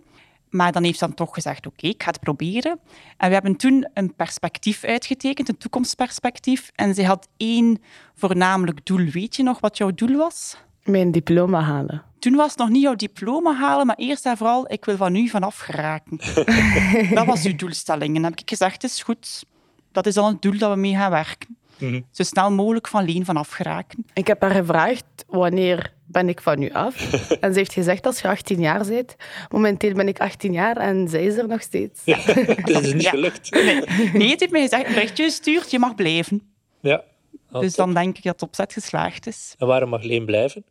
Maar 0.49 0.71
dan 0.71 0.83
heeft 0.83 0.97
ze 0.97 1.05
dan 1.05 1.13
toch 1.13 1.33
gezegd, 1.33 1.67
oké, 1.67 1.87
ik 1.87 2.03
ga 2.03 2.09
het 2.09 2.19
proberen. 2.19 2.79
En 3.17 3.27
we 3.27 3.33
hebben 3.33 3.55
toen 3.55 3.87
een 3.93 4.13
perspectief 4.15 4.83
uitgetekend, 4.83 5.49
een 5.49 5.57
toekomstperspectief. 5.57 6.71
En 6.75 6.95
ze 6.95 7.05
had 7.05 7.27
één 7.37 7.81
voornamelijk 8.15 8.85
doel. 8.85 9.05
Weet 9.05 9.35
je 9.35 9.43
nog 9.43 9.59
wat 9.59 9.77
jouw 9.77 9.91
doel 9.91 10.17
was? 10.17 10.57
Mijn 10.83 11.11
diploma 11.11 11.61
halen. 11.61 12.03
Toen 12.19 12.35
was 12.35 12.49
het 12.49 12.57
nog 12.57 12.69
niet 12.69 12.81
jouw 12.81 12.95
diploma 12.95 13.53
halen, 13.53 13.85
maar 13.85 13.95
eerst 13.95 14.25
en 14.25 14.37
vooral, 14.37 14.71
ik 14.71 14.85
wil 14.85 14.95
van 14.95 15.15
u 15.15 15.27
vanaf 15.27 15.57
geraken. 15.57 16.19
dat 17.15 17.25
was 17.25 17.45
uw 17.45 17.55
doelstelling. 17.55 18.15
En 18.15 18.21
dan 18.21 18.31
heb 18.31 18.39
ik 18.39 18.49
gezegd, 18.49 18.83
is 18.83 19.03
goed. 19.03 19.43
Dat 19.91 20.05
is 20.05 20.17
al 20.17 20.27
een 20.27 20.37
doel 20.39 20.57
dat 20.57 20.73
we 20.73 20.79
mee 20.79 20.95
gaan 20.95 21.11
werken. 21.11 21.57
Mm 21.77 21.89
-hmm. 21.89 22.05
Zo 22.11 22.23
snel 22.23 22.51
mogelijk 22.51 22.87
van 22.87 23.05
Leen 23.05 23.25
vanaf 23.25 23.49
geraken. 23.49 24.05
Ik 24.13 24.27
heb 24.27 24.41
haar 24.41 24.51
gevraagd, 24.51 25.05
wanneer 25.27 25.93
ben 26.05 26.29
ik 26.29 26.41
van 26.41 26.61
u 26.61 26.71
af? 26.71 27.11
en 27.41 27.53
ze 27.53 27.59
heeft 27.59 27.73
gezegd, 27.73 28.05
als 28.05 28.19
je 28.19 28.27
18 28.27 28.59
jaar 28.59 28.85
bent. 28.87 29.15
Momenteel 29.49 29.93
ben 29.93 30.07
ik 30.07 30.19
18 30.19 30.53
jaar 30.53 30.77
en 30.77 31.07
zij 31.07 31.25
is 31.25 31.37
er 31.37 31.47
nog 31.47 31.61
steeds. 31.61 32.01
Ja, 32.05 32.17
dat 32.73 32.83
is 32.83 32.93
niet 32.93 33.01
ja. 33.01 33.09
gelukt. 33.09 33.51
Nee. 33.51 33.81
nee, 34.13 34.29
het 34.29 34.39
heeft 34.39 34.51
mij 34.51 34.61
gezegd, 34.61 34.87
een 34.87 34.93
berichtje 34.93 35.23
gestuurd, 35.23 35.71
je 35.71 35.79
mag 35.79 35.95
blijven. 35.95 36.41
Ja. 36.79 37.03
Oh, 37.51 37.61
dus 37.61 37.75
dan 37.75 37.93
denk 37.93 38.17
ik 38.17 38.23
dat 38.23 38.33
het 38.33 38.41
opzet 38.41 38.73
geslaagd 38.73 39.27
is. 39.27 39.55
En 39.57 39.67
waarom 39.67 39.89
mag 39.89 40.03
Leen 40.03 40.25
blijven? 40.25 40.63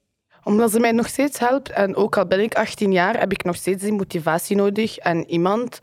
Omdat 0.46 0.70
ze 0.70 0.80
mij 0.80 0.92
nog 0.92 1.08
steeds 1.08 1.38
helpt. 1.38 1.70
En 1.70 1.96
ook 1.96 2.16
al 2.16 2.26
ben 2.26 2.40
ik 2.40 2.54
18 2.54 2.92
jaar, 2.92 3.18
heb 3.18 3.32
ik 3.32 3.44
nog 3.44 3.56
steeds 3.56 3.82
die 3.82 3.92
motivatie 3.92 4.56
nodig. 4.56 4.98
En 4.98 5.30
iemand 5.30 5.78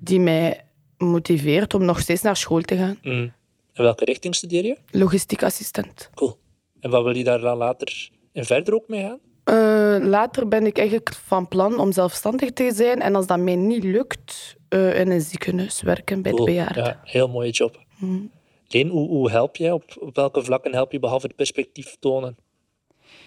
die 0.00 0.20
mij 0.20 0.64
motiveert 0.98 1.74
om 1.74 1.84
nog 1.84 2.00
steeds 2.00 2.22
naar 2.22 2.36
school 2.36 2.60
te 2.60 2.76
gaan. 2.76 2.98
Mm. 3.02 3.32
En 3.72 3.82
welke 3.82 4.04
richting 4.04 4.34
studeer 4.34 4.64
je? 4.64 4.76
Logistiek 4.90 5.42
assistent. 5.42 6.10
Cool. 6.14 6.38
En 6.80 6.90
wat 6.90 7.02
wil 7.02 7.16
je 7.16 7.24
daar 7.24 7.40
dan 7.40 7.56
later 7.56 8.10
en 8.32 8.44
verder 8.44 8.74
ook 8.74 8.88
mee 8.88 9.02
gaan? 9.02 9.18
Uh, 9.44 10.08
later 10.08 10.48
ben 10.48 10.66
ik 10.66 10.78
eigenlijk 10.78 11.14
van 11.14 11.48
plan 11.48 11.78
om 11.78 11.92
zelfstandig 11.92 12.52
te 12.52 12.70
zijn. 12.74 13.00
En 13.00 13.14
als 13.14 13.26
dat 13.26 13.38
mij 13.38 13.56
niet 13.56 13.84
lukt, 13.84 14.56
uh, 14.68 15.00
in 15.00 15.10
een 15.10 15.20
ziekenhuis 15.20 15.82
werken 15.82 16.22
bij 16.22 16.32
cool. 16.32 16.44
de 16.44 16.50
bejaarden. 16.50 16.84
Ja, 16.84 17.00
heel 17.04 17.28
mooie 17.28 17.50
job. 17.50 17.84
Mm. 17.98 18.30
Leen, 18.68 18.88
hoe, 18.88 19.08
hoe 19.08 19.30
help 19.30 19.56
jij? 19.56 19.70
Op, 19.70 19.84
op 19.98 20.16
welke 20.16 20.44
vlakken 20.44 20.72
help 20.72 20.92
je 20.92 20.98
behalve 20.98 21.26
het 21.26 21.36
perspectief 21.36 21.96
tonen? 22.00 22.36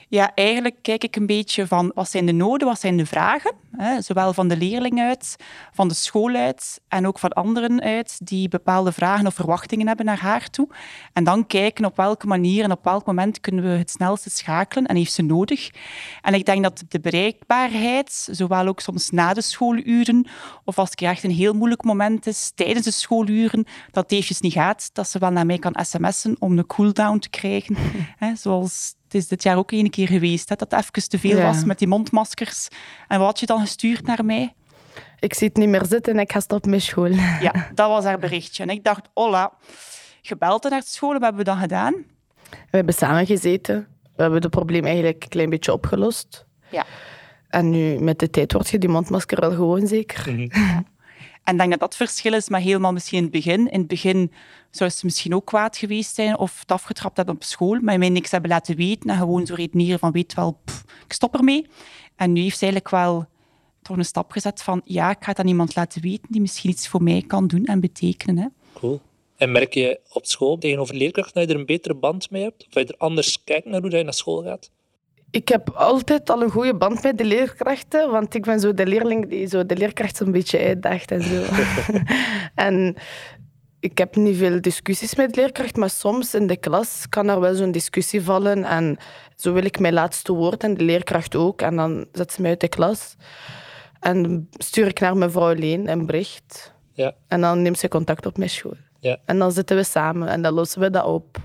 Ja, 0.10 0.32
eigenlijk 0.36 0.76
kijk 0.82 1.04
ik 1.04 1.16
een 1.16 1.26
beetje 1.26 1.68
van 1.68 1.92
wat 1.96 2.10
zijn 2.10 2.26
de 2.26 2.32
noden, 2.32 2.68
wat 2.68 2.80
zijn 2.80 2.98
de 2.98 3.06
vragen. 3.06 3.54
Hè? 3.72 4.02
Zowel 4.02 4.34
van 4.34 4.48
de 4.48 4.58
leerling 4.58 5.00
uit, 5.00 5.36
van 5.74 5.88
de 5.88 5.94
school 5.94 6.36
uit 6.36 6.82
en 6.88 7.08
ook 7.08 7.20
van 7.20 7.30
anderen 7.30 7.82
uit 7.82 8.28
die 8.28 8.50
bepaalde 8.50 8.92
vragen 8.92 9.26
of 9.26 9.34
verwachtingen 9.34 9.88
hebben 9.88 10.06
naar 10.06 10.20
haar 10.20 10.50
toe. 10.50 10.68
En 11.14 11.24
dan 11.24 11.48
kijken 11.48 11.86
op 11.86 11.96
welke 11.96 12.28
manier 12.28 12.64
en 12.64 12.72
op 12.72 12.84
welk 12.84 13.06
moment 13.06 13.40
kunnen 13.40 13.64
we 13.64 13.70
het 13.70 13.90
snelste 13.90 14.30
schakelen 14.30 14.86
en 14.86 14.96
heeft 14.96 15.14
ze 15.14 15.22
nodig. 15.22 15.70
En 16.22 16.34
ik 16.34 16.46
denk 16.46 16.64
dat 16.64 16.84
de 16.88 17.00
bereikbaarheid, 17.00 18.28
zowel 18.32 18.68
ook 18.68 18.80
soms 18.80 19.10
na 19.10 19.34
de 19.34 19.42
schooluren 19.42 20.28
of 20.64 20.78
als 20.80 20.90
het 20.90 21.02
echt 21.02 21.24
een 21.24 21.32
heel 21.32 21.54
moeilijk 21.54 21.84
moment 21.84 22.28
is 22.28 22.52
tijdens 22.56 22.86
de 22.86 22.92
schooluren, 22.92 23.66
dat 23.92 24.04
het 24.04 24.12
eventjes 24.12 24.40
niet 24.40 24.54
gaat, 24.54 24.90
dat 24.94 25.10
ze 25.10 25.20
wel 25.20 25.32
naar 25.32 25.46
mij 25.46 25.60
kan 25.60 25.76
sms'en 25.82 26.36
om 26.40 26.58
een 26.58 26.66
cooldown 26.66 27.20
te 27.20 27.30
krijgen. 27.30 27.76
Hè? 28.18 28.36
Zoals 28.36 28.96
is 29.18 29.28
dit 29.28 29.44
jaar 29.44 29.58
ook 29.58 29.72
één 29.72 29.90
keer 29.90 30.08
geweest, 30.08 30.50
hè, 30.50 30.56
dat 30.56 30.72
het 30.72 30.80
even 30.82 31.10
te 31.10 31.20
veel 31.20 31.38
Ja. 31.38 31.44
was 31.44 31.64
met 31.64 31.80
die 31.80 31.88
mondmaskers. 31.88 32.68
En 33.08 33.18
wat 33.18 33.28
had 33.28 33.40
je 33.40 33.46
dan 33.46 33.60
gestuurd 33.60 34.06
naar 34.06 34.26
mij? 34.26 34.54
Ik 35.20 35.34
zie 35.34 35.48
het 35.48 35.58
niet 35.58 35.70
meer 35.70 35.86
zitten 35.86 36.14
en 36.14 36.20
ik 36.20 36.32
ga 36.32 36.40
stoppen 36.40 36.70
met 36.70 36.82
school. 36.82 37.12
Ja, 37.48 37.70
dat 37.74 37.88
was 37.90 38.04
haar 38.04 38.20
berichtje. 38.20 38.64
En 38.64 38.70
ik 38.70 38.84
dacht, 38.84 39.08
hola, 39.14 39.52
gebeld 40.22 40.64
naar 40.70 40.80
de 40.80 40.86
school, 40.88 41.12
wat 41.12 41.22
hebben 41.22 41.40
we 41.40 41.50
dan 41.50 41.58
gedaan? 41.60 41.94
We 42.50 42.58
hebben 42.78 42.94
samen 42.94 43.26
gezeten. 43.26 43.88
We 44.16 44.22
hebben 44.22 44.42
het 44.42 44.52
probleem 44.52 44.86
eigenlijk 44.86 45.24
een 45.24 45.30
klein 45.30 45.50
beetje 45.50 45.74
opgelost. 45.74 46.46
Ja. 46.72 46.86
En 47.50 47.70
nu, 47.70 48.00
met 48.00 48.20
de 48.20 48.30
tijd, 48.30 48.54
word 48.54 48.70
je 48.70 48.78
die 48.78 48.90
mondmasker 48.90 49.40
wel 49.40 49.52
gewoon 49.52 49.88
zeker. 49.88 50.48
En 51.48 51.54
ik 51.54 51.60
denk 51.60 51.72
dat 51.72 51.80
dat 51.80 51.96
verschil 51.96 52.34
is, 52.34 52.50
maar 52.50 52.60
helemaal 52.60 52.94
misschien 52.94 53.18
in 53.18 53.24
het 53.24 53.34
begin. 53.34 53.72
In 53.72 53.80
het 53.80 53.88
begin 53.88 54.32
zou 54.72 54.90
ze 54.90 55.06
misschien 55.06 55.36
ook 55.36 55.46
kwaad 55.46 55.78
geweest 55.78 56.16
zijn 56.16 56.38
of 56.38 56.60
het 56.60 56.72
afgetrapt 56.72 57.18
hebben 57.18 57.36
op 57.36 57.44
school, 57.44 57.80
maar 57.82 57.98
mij 57.98 58.10
niks 58.10 58.32
hebben 58.32 58.50
laten 58.50 58.76
weten 58.76 59.10
en 59.10 59.18
gewoon 59.18 59.46
zo 59.46 59.54
redeneren 59.54 60.00
van, 60.00 60.12
weet 60.12 60.34
wel, 60.34 60.60
pff, 60.66 60.84
ik 61.06 61.14
stop 61.14 61.36
ermee. 61.36 61.66
En 62.16 62.34
nu 62.34 62.42
heeft 62.42 62.58
ze 62.58 62.66
eigenlijk 62.66 62.94
wel 62.94 63.26
toch 63.82 63.98
een 63.98 64.06
stap 64.06 64.32
gezet 64.32 64.62
van, 64.62 64.82
ja, 64.84 65.10
ik 65.10 65.18
ga 65.20 65.30
het 65.30 65.40
aan 65.40 65.48
iemand 65.48 65.76
laten 65.76 66.02
weten 66.02 66.28
die 66.30 66.42
misschien 66.42 66.70
iets 66.70 66.88
voor 66.88 67.04
mij 67.04 67.24
kan 67.28 67.48
doen 67.48 67.66
en 67.66 67.80
betekenen. 67.80 68.38
Hè. 68.38 68.48
Cool. 68.74 69.02
En 69.38 69.52
merk 69.52 69.74
je 69.74 70.00
op 70.10 70.26
school 70.26 70.58
tegenover 70.58 70.96
leerkrachten 70.96 71.34
dat 71.34 71.44
je 71.48 71.54
er 71.54 71.60
een 71.60 71.66
betere 71.66 71.96
band 71.96 72.32
mee 72.32 72.44
hebt? 72.44 72.66
Of 72.66 72.74
dat 72.74 72.88
je 72.88 72.94
er 72.94 73.00
anders 73.00 73.44
kijkt 73.44 73.66
naar 73.66 73.82
hoe 73.82 73.92
je 73.92 74.04
naar 74.04 74.14
school 74.14 74.44
gaat? 74.44 74.72
Ik 75.32 75.48
heb 75.48 75.70
altijd 75.70 76.30
al 76.30 76.42
een 76.42 76.50
goede 76.50 76.76
band 76.76 77.04
met 77.04 77.18
de 77.18 77.26
leerkrachten, 77.26 78.12
want 78.12 78.36
ik 78.36 78.44
ben 78.46 78.60
zo 78.60 78.74
de 78.74 78.86
leerling 78.86 79.30
die 79.30 79.48
zo 79.48 79.66
de 79.66 79.76
leerkracht 79.76 80.20
een 80.20 80.32
beetje 80.32 80.60
uitdaagt 80.60 81.12
en 81.12 81.22
zo. 81.22 81.44
en 82.68 82.96
ik 83.80 83.98
heb 83.98 84.16
niet 84.16 84.38
veel 84.38 84.62
discussies 84.62 85.16
met 85.16 85.34
de 85.34 85.42
leerkracht, 85.42 85.76
maar 85.76 85.90
soms 85.90 86.34
in 86.34 86.48
de 86.48 86.58
klas 86.58 87.10
kan 87.10 87.28
er 87.30 87.40
wel 87.40 87.56
zo'n 87.56 87.72
discussie 87.72 88.22
vallen 88.22 88.64
en 88.64 88.98
zo 89.36 89.54
wil 89.54 89.66
ik 89.66 89.80
mijn 89.80 89.94
laatste 89.94 90.34
woord 90.34 90.64
en 90.64 90.74
de 90.74 90.84
leerkracht 90.84 91.36
ook. 91.36 91.62
En 91.62 91.76
dan 91.76 92.06
zet 92.12 92.32
ze 92.32 92.42
mij 92.42 92.50
uit 92.50 92.60
de 92.60 92.68
klas 92.68 93.16
en 94.00 94.48
stuur 94.52 94.88
ik 94.88 95.00
naar 95.00 95.18
mevrouw 95.18 95.54
Leen 95.54 95.88
een 95.88 96.06
bericht. 96.06 96.74
Ja. 96.94 97.14
En 97.28 97.42
dan 97.42 97.62
neemt 97.62 97.80
ze 97.80 97.88
contact 97.88 98.26
op 98.26 98.38
mijn 98.38 98.50
school. 98.50 98.78
Ja. 99.00 99.18
En 99.26 99.40
dan 99.40 99.52
zitten 99.52 99.76
we 99.76 99.84
samen 99.84 100.28
en 100.28 100.42
dan 100.42 100.54
lossen 100.54 100.82
we 100.82 100.90
dat 100.90 101.06
op. 101.06 101.38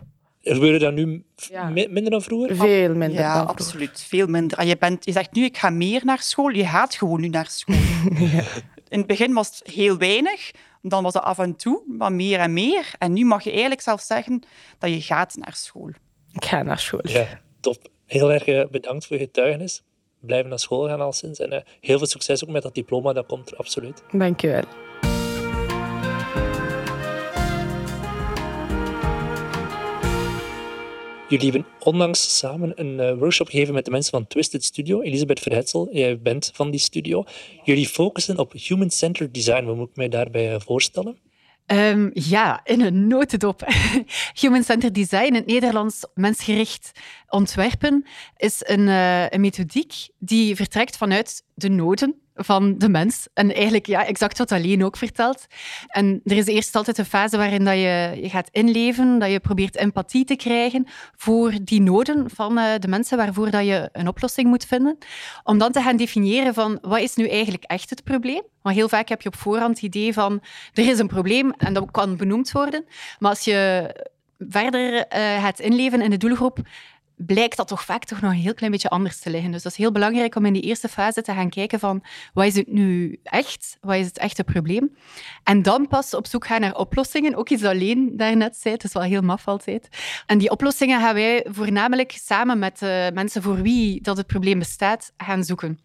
Gebeurde 0.43 0.79
dat 0.79 0.93
nu 0.95 1.25
Ja. 1.35 1.69
minder 1.69 2.11
dan 2.11 2.23
vroeger? 2.23 2.57
Veel 2.57 2.89
minder 2.95 3.11
Ja, 3.11 3.23
dan 3.23 3.33
vroeger. 3.33 3.49
absoluut. 3.65 4.01
Veel 4.09 4.27
minder. 4.27 4.59
En 4.59 4.67
je, 4.67 4.77
bent, 4.77 5.05
je 5.05 5.13
zegt 5.13 5.33
nu, 5.33 5.45
ik 5.45 5.57
ga 5.59 5.71
meer 5.71 6.01
naar 6.05 6.19
school. 6.23 6.49
Je 6.49 6.67
gaat 6.67 6.95
gewoon 6.95 7.21
nu 7.21 7.29
naar 7.29 7.47
school. 7.49 7.77
In 8.89 8.99
het 8.99 9.07
begin 9.07 9.33
was 9.33 9.59
het 9.59 9.75
heel 9.75 9.97
weinig. 9.99 10.51
Dan 10.83 11.03
was 11.03 11.15
het 11.15 11.23
af 11.23 11.39
en 11.39 11.57
toe, 11.57 11.83
maar 11.99 12.13
meer 12.13 12.39
en 12.39 12.53
meer. 12.53 12.91
En 12.99 13.13
nu 13.13 13.25
mag 13.25 13.45
je 13.45 13.51
eigenlijk 13.51 13.81
zelf 13.81 14.01
zeggen 14.01 14.43
dat 14.79 14.91
je 14.91 15.01
gaat 15.01 15.35
naar 15.37 15.55
school. 15.55 15.91
Ik 16.33 16.45
ga 16.45 16.63
naar 16.63 16.79
school. 16.79 17.01
Ja, 17.09 17.41
top. 17.61 17.89
Heel 18.07 18.33
erg 18.33 18.45
eh, 18.45 18.67
bedankt 18.71 19.07
voor 19.07 19.17
je 19.17 19.23
getuigenis. 19.23 19.83
Blijven 20.21 20.49
naar 20.49 20.59
school 20.59 20.87
gaan 20.89 21.01
al 21.01 21.13
sinds. 21.13 21.39
En 21.41 21.53
eh, 21.53 21.61
heel 21.81 21.99
veel 21.99 22.07
succes 22.07 22.45
ook 22.45 22.51
met 22.51 22.63
dat 22.63 22.75
diploma, 22.75 23.13
dat 23.13 23.27
komt 23.27 23.51
er 23.51 23.57
absoluut. 23.57 24.03
Dank 24.13 24.41
Jullie 31.33 31.51
hebben 31.51 31.73
onlangs 31.79 32.39
samen 32.39 32.73
een 32.81 33.01
eh, 33.01 33.19
workshop 33.19 33.49
gegeven 33.49 33.75
met 33.75 33.85
de 33.85 33.91
mensen 33.91 34.11
van 34.11 34.27
Twisted 34.27 34.65
Studio. 34.65 35.01
Elisabeth 35.01 35.41
Verhetsel, 35.41 35.89
jij 35.93 36.21
bent 36.21 36.51
van 36.55 36.71
die 36.71 36.81
studio. 36.81 37.25
Jullie 37.65 37.89
focussen 37.89 38.39
op 38.39 38.53
human-centered 38.53 39.35
design. 39.35 39.65
Wat 39.65 39.77
moet 39.77 39.89
ik 39.89 39.97
mij 39.97 40.09
daarbij 40.09 40.55
eh, 40.55 40.61
voorstellen? 40.61 41.19
Ehm, 41.67 42.11
ja, 42.13 42.61
in 42.65 42.81
een 42.81 43.07
notendop. 43.07 43.63
Human-centered 44.41 44.95
design, 44.95 45.25
in 45.25 45.35
het 45.35 45.47
Nederlands 45.47 46.07
mensgericht 46.15 46.93
ontwerpen, 47.29 48.07
is 48.37 48.63
een, 48.67 48.89
eh, 48.89 49.29
een 49.29 49.41
methodiek 49.41 49.95
die 50.19 50.57
vertrekt 50.57 50.97
vanuit 50.97 51.45
de 51.55 51.69
noden 51.69 52.21
van 52.45 52.79
de 52.79 52.89
mens. 52.89 53.29
En 53.35 53.55
eigenlijk 53.55 53.87
ja, 53.87 54.07
exact 54.07 54.39
wat 54.39 54.53
Alleen 54.53 54.85
ook 54.85 54.97
vertelt. 54.97 55.47
En 55.87 56.21
er 56.25 56.37
is 56.37 56.47
eerst 56.47 56.77
altijd 56.77 56.99
een 56.99 57.05
fase 57.05 57.37
waarin 57.37 57.65
dat 57.65 57.75
je, 57.75 58.19
je 58.23 58.29
gaat 58.29 58.49
inleven, 58.51 59.19
dat 59.19 59.31
je 59.31 59.41
probeert 59.41 59.77
empathie 59.77 60.25
te 60.25 60.37
krijgen 60.37 60.87
voor 61.17 61.53
die 61.63 61.81
noden 61.81 62.31
van 62.31 62.59
eh, 62.59 62.79
de 62.79 62.89
mensen 62.89 63.17
waarvoor 63.17 63.51
dat 63.51 63.67
je 63.67 63.89
een 63.93 64.09
oplossing 64.09 64.49
moet 64.49 64.65
vinden. 64.65 64.99
Om 65.45 65.59
dan 65.59 65.73
te 65.73 65.83
gaan 65.83 65.97
definiëren 65.97 66.55
van 66.55 66.79
wat 66.83 67.01
is 67.01 67.15
nu 67.15 67.29
eigenlijk 67.29 67.65
echt 67.65 67.91
het 67.91 68.05
probleem. 68.05 68.43
Want 68.63 68.77
heel 68.77 68.89
vaak 68.89 69.09
heb 69.09 69.23
je 69.23 69.29
op 69.29 69.37
voorhand 69.37 69.75
het 69.75 69.85
idee 69.85 70.13
van 70.13 70.43
er 70.75 70.89
is 70.89 70.99
een 70.99 71.07
probleem 71.07 71.53
en 71.57 71.73
dat 71.73 71.91
kan 71.91 72.17
benoemd 72.17 72.53
worden. 72.53 72.85
Maar 73.19 73.31
als 73.31 73.45
je 73.45 73.91
verder 74.49 75.07
eh, 75.07 75.43
gaat 75.43 75.61
inleven 75.61 76.01
in 76.01 76.11
de 76.11 76.17
doelgroep, 76.17 76.59
blijkt 77.27 77.57
dat 77.57 77.69
toch 77.69 77.85
vaak 77.85 78.05
toch 78.05 78.21
nog 78.21 78.31
een 78.31 78.37
heel 78.37 78.55
klein 78.55 78.73
beetje 78.73 78.89
anders 78.89 79.19
te 79.19 79.31
liggen. 79.31 79.51
Dus 79.51 79.63
dat 79.63 79.73
is 79.73 79.79
heel 79.79 79.93
belangrijk 79.93 80.35
om 80.35 80.47
in 80.47 80.53
die 80.53 80.63
eerste 80.63 80.89
fase 80.89 81.23
te 81.23 81.33
gaan 81.33 81.51
kijken 81.51 81.79
van 81.79 82.03
wat 82.33 82.45
is 82.45 82.55
het 82.55 82.73
nu 82.73 83.19
echt? 83.23 83.77
Wat 83.81 83.97
is 83.97 84.07
het 84.07 84.19
echte 84.19 84.45
probleem? 84.45 84.97
En 85.45 85.63
dan 85.63 85.89
pas 85.89 86.15
op 86.15 86.27
zoek 86.27 86.47
gaan 86.47 86.61
naar 86.61 86.77
oplossingen. 86.77 87.35
Ook 87.35 87.49
iets 87.49 87.65
alleen 87.65 88.17
daarnet 88.17 88.57
zei, 88.57 88.75
het 88.75 88.85
is 88.85 88.93
wel 88.93 89.03
heel 89.03 89.21
maf 89.21 89.49
altijd. 89.49 89.89
En 90.27 90.39
die 90.39 90.51
oplossingen 90.51 91.01
gaan 91.01 91.15
wij 91.15 91.47
voornamelijk 91.49 92.13
samen 92.13 92.59
met 92.59 92.83
uh, 92.83 93.09
mensen 93.15 93.43
voor 93.43 93.63
wie 93.63 94.01
dat 94.01 94.17
het 94.17 94.27
probleem 94.27 94.59
bestaat, 94.59 95.13
gaan 95.17 95.45
zoeken. 95.45 95.79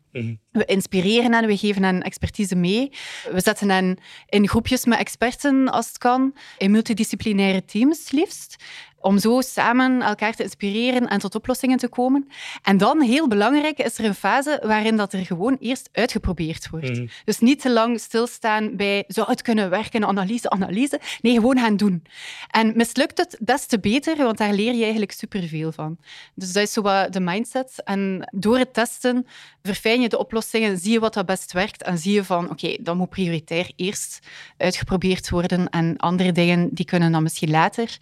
We 0.52 0.66
inspireren 0.66 1.34
hen, 1.34 1.48
we 1.48 1.58
geven 1.58 1.84
hen 1.84 2.02
expertise 2.02 2.56
mee. 2.56 2.92
We 3.32 3.42
zetten 3.42 3.70
hen 3.70 3.98
in 4.30 4.48
groepjes 4.48 4.86
met 4.86 5.00
experten 5.00 5.70
als 5.70 5.88
het 5.88 5.98
kan, 5.98 6.36
in 6.58 6.72
multidisciplinaire 6.72 7.66
teams 7.66 8.12
liefst 8.12 8.56
om 9.00 9.20
zo 9.20 9.42
samen 9.42 10.02
elkaar 10.02 10.34
te 10.34 10.44
inspireren 10.44 11.08
en 11.08 11.20
tot 11.20 11.36
oplossingen 11.36 11.78
te 11.78 11.88
komen. 11.88 12.28
En 12.62 12.78
dan, 12.78 13.02
heel 13.02 13.28
belangrijk, 13.28 13.78
is 13.78 13.98
er 13.98 14.06
een 14.06 14.16
fase 14.16 14.64
waarin 14.66 14.98
dat 14.98 15.14
er 15.14 15.26
gewoon 15.26 15.58
eerst 15.60 15.90
uitgeprobeerd 15.92 16.70
wordt. 16.70 16.98
Mm. 16.98 17.10
Dus 17.26 17.40
niet 17.40 17.62
te 17.62 17.72
lang 17.72 18.00
stilstaan 18.00 18.76
bij 18.76 19.04
zou 19.08 19.30
het 19.30 19.42
kunnen 19.42 19.70
werken, 19.70 20.06
analyse, 20.06 20.50
analyse. 20.50 21.00
Nee, 21.22 21.34
gewoon 21.34 21.60
gaan 21.60 21.78
doen. 21.78 22.04
En 22.50 22.74
mislukt 22.76 23.18
het, 23.18 23.38
des 23.40 23.66
te 23.66 23.80
beter, 23.80 24.18
want 24.18 24.38
daar 24.38 24.54
leer 24.54 24.74
je 24.74 24.82
eigenlijk 24.82 25.12
superveel 25.12 25.72
van. 25.72 25.98
Dus 26.36 26.54
dat 26.54 26.64
is 26.64 26.74
zo 26.74 26.82
wat 26.82 27.14
de 27.14 27.20
mindset. 27.20 27.82
En 27.84 28.30
door 28.32 28.58
het 28.58 28.74
testen 28.74 29.28
verfijn 29.64 30.02
je 30.02 30.10
de 30.10 30.18
oplossingen, 30.18 30.78
zie 30.78 30.92
je 30.92 31.00
wat 31.00 31.14
dat 31.14 31.26
best 31.26 31.52
werkt 31.52 31.84
en 31.84 31.98
zie 31.98 32.14
je 32.14 32.24
van, 32.24 32.44
oké, 32.44 32.52
okay, 32.52 32.78
dat 32.82 32.96
moet 32.96 33.10
prioritair 33.10 33.72
eerst 33.76 34.20
uitgeprobeerd 34.58 35.30
worden 35.30 35.70
en 35.70 35.98
andere 35.98 36.32
dingen, 36.32 36.70
die 36.72 36.86
kunnen 36.86 37.12
dan 37.12 37.24
misschien 37.24 37.50
later. 37.50 37.98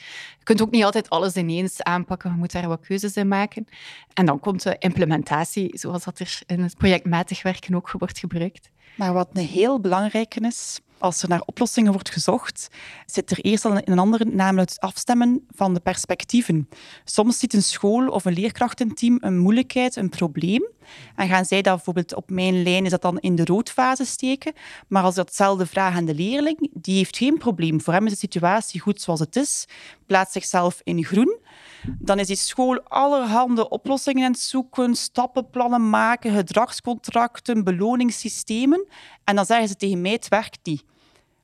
Kunt 0.45 0.61
ook 0.61 0.71
niet 0.71 0.83
altijd 0.83 1.09
alles 1.09 1.35
ineens 1.35 1.83
aanpakken. 1.83 2.31
Je 2.31 2.37
moet 2.37 2.51
daar 2.51 2.67
wat 2.67 2.85
keuzes 2.85 3.15
in 3.15 3.27
maken. 3.27 3.67
En 4.13 4.25
dan 4.25 4.39
komt 4.39 4.63
de 4.63 4.75
implementatie, 4.79 5.77
zoals 5.77 6.03
dat 6.03 6.19
er 6.19 6.39
in 6.45 6.63
het 6.63 6.77
projectmatig 6.77 7.43
werken 7.43 7.75
ook 7.75 7.91
wordt 7.91 8.19
gebruikt. 8.19 8.69
Maar 8.95 9.13
wat 9.13 9.29
een 9.33 9.45
heel 9.45 9.79
belangrijke 9.79 10.39
is, 10.39 10.79
als 10.97 11.21
er 11.21 11.29
naar 11.29 11.41
oplossingen 11.45 11.91
wordt 11.91 12.09
gezocht, 12.09 12.67
zit 13.05 13.31
er 13.31 13.39
eerst 13.39 13.65
al 13.65 13.81
een 13.83 13.99
andere, 13.99 14.25
namelijk 14.25 14.69
het 14.69 14.79
afstemmen 14.79 15.45
van 15.49 15.73
de 15.73 15.79
perspectieven. 15.79 16.69
Soms 17.03 17.39
ziet 17.39 17.53
een 17.53 17.63
school 17.63 18.07
of 18.07 18.25
een 18.25 18.33
leerkrachtenteam 18.33 19.17
een 19.21 19.37
moeilijkheid, 19.37 19.95
een 19.95 20.09
probleem, 20.09 20.67
en 21.15 21.27
gaan 21.27 21.45
zij 21.45 21.61
dat 21.61 21.75
bijvoorbeeld 21.75 22.15
op 22.15 22.29
mijn 22.29 22.63
lijn 22.63 22.85
is 22.85 22.91
dat 22.91 23.01
dan 23.01 23.19
in 23.19 23.35
de 23.35 23.45
roodfase 23.45 24.05
steken. 24.05 24.53
Maar 24.87 25.03
als 25.03 25.15
datzelfde 25.15 25.65
vraag 25.65 25.95
aan 25.95 26.05
de 26.05 26.15
leerling, 26.15 26.69
die 26.73 26.95
heeft 26.95 27.17
geen 27.17 27.37
probleem. 27.37 27.81
Voor 27.81 27.93
hem 27.93 28.05
is 28.05 28.11
de 28.11 28.17
situatie 28.17 28.79
goed 28.79 29.01
zoals 29.01 29.19
het 29.19 29.35
is, 29.35 29.65
plaatst 30.05 30.33
zichzelf 30.33 30.81
in 30.83 31.03
groen. 31.03 31.37
Dan 31.99 32.19
is 32.19 32.27
die 32.27 32.35
school 32.35 32.81
allerhande 32.81 33.69
oplossingen 33.69 34.25
aan 34.25 34.31
het 34.31 34.39
zoeken, 34.39 34.95
stappenplannen 34.95 35.89
maken, 35.89 36.35
gedragscontracten, 36.35 37.63
beloningssystemen. 37.63 38.87
En 39.23 39.35
dan 39.35 39.45
zeggen 39.45 39.67
ze 39.67 39.75
tegen 39.75 40.01
mij, 40.01 40.11
het 40.11 40.27
werkt 40.27 40.59
niet. 40.63 40.83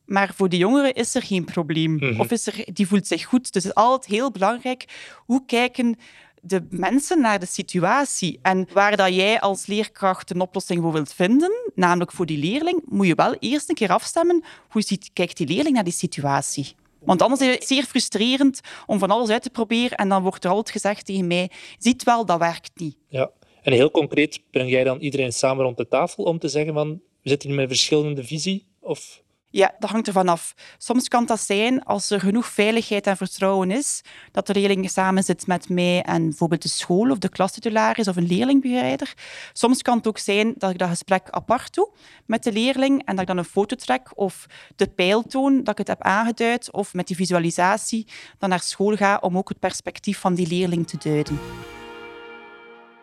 Maar 0.06 0.34
voor 0.36 0.50
de 0.50 0.58
jongeren 0.58 0.94
is 0.94 1.16
er 1.16 1.22
geen 1.22 1.46
probleem. 1.46 1.92
Mm 1.92 2.00
-hmm. 2.00 2.20
Of 2.20 2.32
is 2.32 2.48
er, 2.48 2.66
die 2.74 2.88
voelt 2.88 3.08
zich 3.08 3.26
goed. 3.26 3.54
Dus 3.54 3.64
het 3.64 3.72
is 3.72 3.84
altijd 3.84 4.12
heel 4.12 4.32
belangrijk 4.32 4.86
hoe 5.26 5.46
kijken 5.46 5.98
de 6.42 6.68
mensen 6.70 7.22
naar 7.22 7.40
de 7.40 7.46
situatie. 7.46 8.40
En 8.42 8.68
waar 8.74 8.98
dat 8.98 9.16
jij 9.16 9.40
als 9.40 9.66
leerkracht 9.66 10.32
een 10.32 10.42
oplossing 10.42 10.82
voor 10.82 10.92
wilt 10.92 11.14
vinden, 11.14 11.72
namelijk 11.76 12.12
voor 12.12 12.26
die 12.26 12.38
leerling, 12.38 12.82
moet 12.86 13.08
je 13.08 13.16
wel 13.16 13.36
eerst 13.40 13.70
een 13.70 13.76
keer 13.76 13.90
afstemmen 13.90 14.44
hoe 14.70 14.82
ziet, 14.82 15.10
kijkt 15.14 15.38
die 15.38 15.48
leerling 15.48 15.76
naar 15.76 15.84
die 15.84 15.94
situatie. 15.94 16.76
Want 17.06 17.22
anders 17.22 17.42
is 17.42 17.48
het 17.48 17.68
zeer 17.68 17.84
frustrerend 17.84 18.60
om 18.86 19.00
van 19.00 19.12
alles 19.12 19.30
uit 19.30 19.44
te 19.44 19.50
proberen 19.50 19.98
en 19.98 20.10
dan 20.10 20.22
wordt 20.22 20.44
er 20.44 20.50
altijd 20.50 20.70
gezegd 20.70 21.06
tegen 21.06 21.28
mij, 21.28 21.52
ziet 21.78 22.04
wel, 22.04 22.26
dat 22.26 22.40
werkt 22.40 22.72
niet. 22.80 22.98
Ja, 23.08 23.32
en 23.62 23.74
heel 23.74 23.92
concreet 23.92 24.42
breng 24.52 24.70
jij 24.70 24.84
dan 24.84 25.00
iedereen 25.00 25.34
samen 25.34 25.64
rond 25.64 25.78
de 25.78 25.88
tafel 25.88 26.24
om 26.24 26.40
te 26.40 26.48
zeggen 26.48 26.74
van, 26.74 27.02
we 27.22 27.30
zitten 27.30 27.50
hier 27.50 27.58
met 27.58 27.68
verschillende 27.68 28.24
visie? 28.24 28.66
Of 28.80 29.24
ja, 29.52 29.76
dat 29.80 29.90
hangt 29.90 30.08
ervan 30.08 30.28
af. 30.28 30.54
Soms 30.78 31.08
kan 31.08 31.26
dat 31.26 31.40
zijn 31.40 31.84
als 31.84 32.10
er 32.10 32.20
genoeg 32.20 32.46
veiligheid 32.46 33.08
en 33.08 33.18
vertrouwen 33.18 33.72
is, 33.72 34.02
dat 34.32 34.48
de 34.48 34.54
leerling 34.54 34.90
samen 34.90 35.24
zit 35.24 35.48
met 35.48 35.70
mij 35.70 36.02
en 36.02 36.24
bijvoorbeeld 36.24 36.62
de 36.62 36.70
school 36.70 37.12
of 37.12 37.18
de 37.18 37.30
klastitularis 37.30 38.08
of 38.08 38.16
een 38.16 38.28
leerlingbegeleider. 38.28 39.14
Soms 39.54 39.82
kan 39.82 39.98
het 39.98 40.08
ook 40.08 40.18
zijn 40.18 40.54
dat 40.58 40.72
ik 40.72 40.78
dat 40.78 40.90
gesprek 40.90 41.30
apart 41.30 41.74
doe 41.74 41.90
met 42.26 42.44
de 42.44 42.52
leerling 42.52 43.06
en 43.06 43.12
dat 43.12 43.22
ik 43.22 43.28
dan 43.28 43.38
een 43.38 43.44
foto 43.44 43.76
trek 43.76 44.12
of 44.16 44.46
de 44.76 44.88
pijl 44.88 45.24
toon 45.24 45.58
dat 45.58 45.70
ik 45.70 45.78
het 45.78 45.88
heb 45.88 46.02
aangeduid 46.02 46.72
of 46.72 46.94
met 46.94 47.08
die 47.08 47.16
visualisatie 47.16 48.08
dan 48.38 48.50
naar 48.50 48.60
school 48.60 48.96
ga 48.96 49.18
om 49.22 49.38
ook 49.38 49.50
het 49.50 49.60
perspectief 49.60 50.20
van 50.20 50.34
die 50.34 50.48
leerling 50.48 50.88
te 50.88 50.98
duiden. 50.98 51.40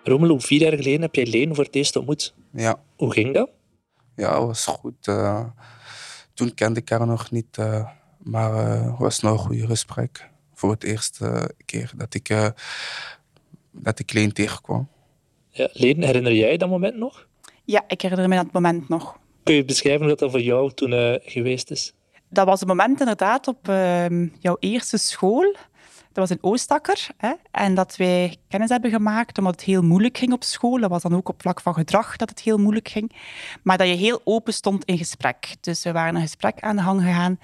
Romelo, 0.02 0.38
vier 0.38 0.60
jaar 0.60 0.76
geleden 0.76 1.00
heb 1.00 1.14
jij 1.14 1.26
Leen 1.26 1.54
voor 1.54 1.64
het 1.64 1.74
eerst 1.74 1.96
ontmoet. 1.96 2.34
Ja. 2.52 2.80
Hoe 2.96 3.12
ging 3.12 3.34
dat? 3.34 3.50
Ja, 4.16 4.46
was 4.46 4.66
goed. 4.66 5.06
Uh, 5.06 5.44
toen 6.38 6.54
kende 6.54 6.80
ik 6.80 6.88
haar 6.88 7.06
nog 7.06 7.30
niet, 7.30 7.56
uh, 7.58 7.88
maar 8.18 8.54
het 8.54 8.84
uh, 8.84 9.00
was 9.00 9.20
nog 9.20 9.48
een 9.48 9.60
goed 9.60 9.68
gesprek. 9.68 10.28
Voor 10.54 10.70
het 10.70 10.84
eerste 10.84 11.54
keer 11.64 11.92
dat 11.96 12.14
ik, 12.14 12.28
uh, 12.28 12.48
dat 13.72 13.98
ik 13.98 14.12
Leen 14.12 14.32
tegenkwam. 14.32 14.88
Ja, 15.50 15.68
Leen, 15.72 16.02
herinner 16.02 16.32
jij 16.32 16.56
dat 16.56 16.68
moment 16.68 16.96
nog? 16.96 17.26
Ja, 17.64 17.84
ik 17.86 18.00
herinner 18.00 18.28
me 18.28 18.36
dat 18.36 18.52
moment 18.52 18.88
nog. 18.88 19.18
Kun 19.42 19.54
je 19.54 19.64
beschrijven 19.64 20.06
hoe 20.06 20.16
dat 20.16 20.30
voor 20.30 20.40
jou 20.40 20.72
toen 20.72 21.20
geweest 21.22 21.70
is? 21.70 21.94
Dat 22.28 22.46
was 22.46 22.60
het 22.60 22.68
moment 22.68 23.00
inderdaad 23.00 23.48
op 23.48 23.68
ehm, 23.68 24.28
jouw 24.38 24.56
eerste 24.60 24.96
school. 24.96 25.56
Dat 26.18 26.28
was 26.28 26.38
in 26.38 26.50
Oostakker. 26.50 27.06
En 27.50 27.74
dat 27.74 27.96
wij 27.96 28.36
kennis 28.48 28.68
hebben 28.68 28.90
gemaakt 28.90 29.38
omdat 29.38 29.52
het 29.52 29.64
heel 29.64 29.82
moeilijk 29.82 30.18
ging 30.18 30.32
op 30.32 30.44
school. 30.44 30.80
Dat 30.80 30.90
was 30.90 31.02
dan 31.02 31.14
ook 31.14 31.28
op 31.28 31.40
vlak 31.40 31.60
van 31.60 31.74
gedrag 31.74 32.16
dat 32.16 32.28
het 32.28 32.40
heel 32.40 32.58
moeilijk 32.58 32.88
ging. 32.88 33.12
Maar 33.62 33.78
dat 33.78 33.88
je 33.88 33.94
heel 33.94 34.20
open 34.24 34.52
stond 34.52 34.84
in 34.84 34.98
gesprek. 34.98 35.56
Dus 35.60 35.82
we 35.82 35.92
waren 35.92 36.14
een 36.14 36.20
gesprek 36.20 36.60
aan 36.60 36.76
de 36.76 36.82
gang 36.82 37.02
gegaan. 37.02 37.38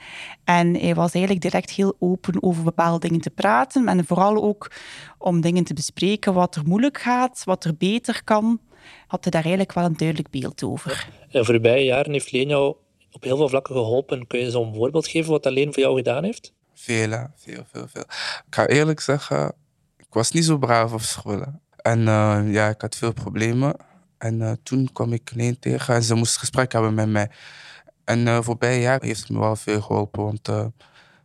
En 0.45 0.75
hij 0.75 0.95
was 0.95 1.13
eigenlijk 1.13 1.45
direct 1.45 1.71
heel 1.71 1.97
open 1.99 2.43
over 2.43 2.65
bepaalde 2.65 3.09
dingen 3.09 3.21
te 3.21 3.31
praten. 3.31 3.89
En 3.89 4.05
vooral 4.07 4.43
ook 4.43 4.71
om 5.19 5.41
dingen 5.41 5.65
te 5.65 5.75
bespreken 5.75 6.35
wat 6.35 6.57
er 6.57 6.63
moeilijk 6.67 6.99
gaat, 6.99 7.43
wat 7.45 7.65
er 7.65 7.77
beter 7.77 8.25
kan. 8.25 8.61
Had 9.07 9.23
hij 9.23 9.31
daar 9.31 9.43
eigenlijk 9.43 9.73
wel 9.73 9.85
een 9.85 9.97
duidelijk 9.97 10.31
beeld 10.31 10.65
over. 10.65 11.09
En 11.31 11.45
voorbije 11.45 11.85
jaren 11.85 12.13
heeft 12.13 12.33
Leen 12.33 12.49
jou 12.49 12.75
op 13.13 13.23
heel 13.23 13.37
veel 13.37 13.49
vlakken 13.49 13.75
geholpen. 13.75 14.27
Kun 14.27 14.41
je 14.41 14.51
zo'n 14.51 14.75
voorbeeld 14.75 15.09
geven 15.09 15.31
wat 15.31 15.45
Leen 15.45 15.73
voor 15.73 15.83
jou 15.83 15.97
gedaan 15.97 16.25
heeft? 16.25 16.53
Veel, 16.75 17.31
veel, 17.37 17.65
veel, 17.73 17.87
veel. 17.89 18.03
Ik 18.47 18.55
ga 18.55 18.67
eerlijk 18.67 19.01
zeggen, 19.01 19.53
ik 19.97 20.07
was 20.11 20.31
niet 20.31 20.45
zo 20.45 20.59
braaf 20.59 20.93
op 20.93 21.01
school. 21.01 21.45
En 21.77 22.01
uh, 22.01 22.41
ja, 22.47 22.69
ik 22.69 22.81
had 22.81 22.97
veel 22.97 23.13
problemen. 23.13 23.77
En 24.19 24.41
uh, 24.41 24.53
toen 24.63 24.93
kwam 24.93 25.13
ik 25.13 25.31
alleen 25.33 25.59
tegen 25.59 25.95
en 25.95 26.03
ze 26.03 26.15
moest 26.15 26.37
gesprek 26.37 26.73
hebben 26.73 26.95
met 26.95 27.09
mij. 27.09 27.31
En 28.05 28.27
uh, 28.27 28.39
voorbij 28.41 28.81
jaar 28.81 29.03
heeft 29.03 29.21
het 29.21 29.29
me 29.29 29.39
wel 29.39 29.57
veel 29.57 29.81
geholpen. 29.81 30.25
Want, 30.25 30.49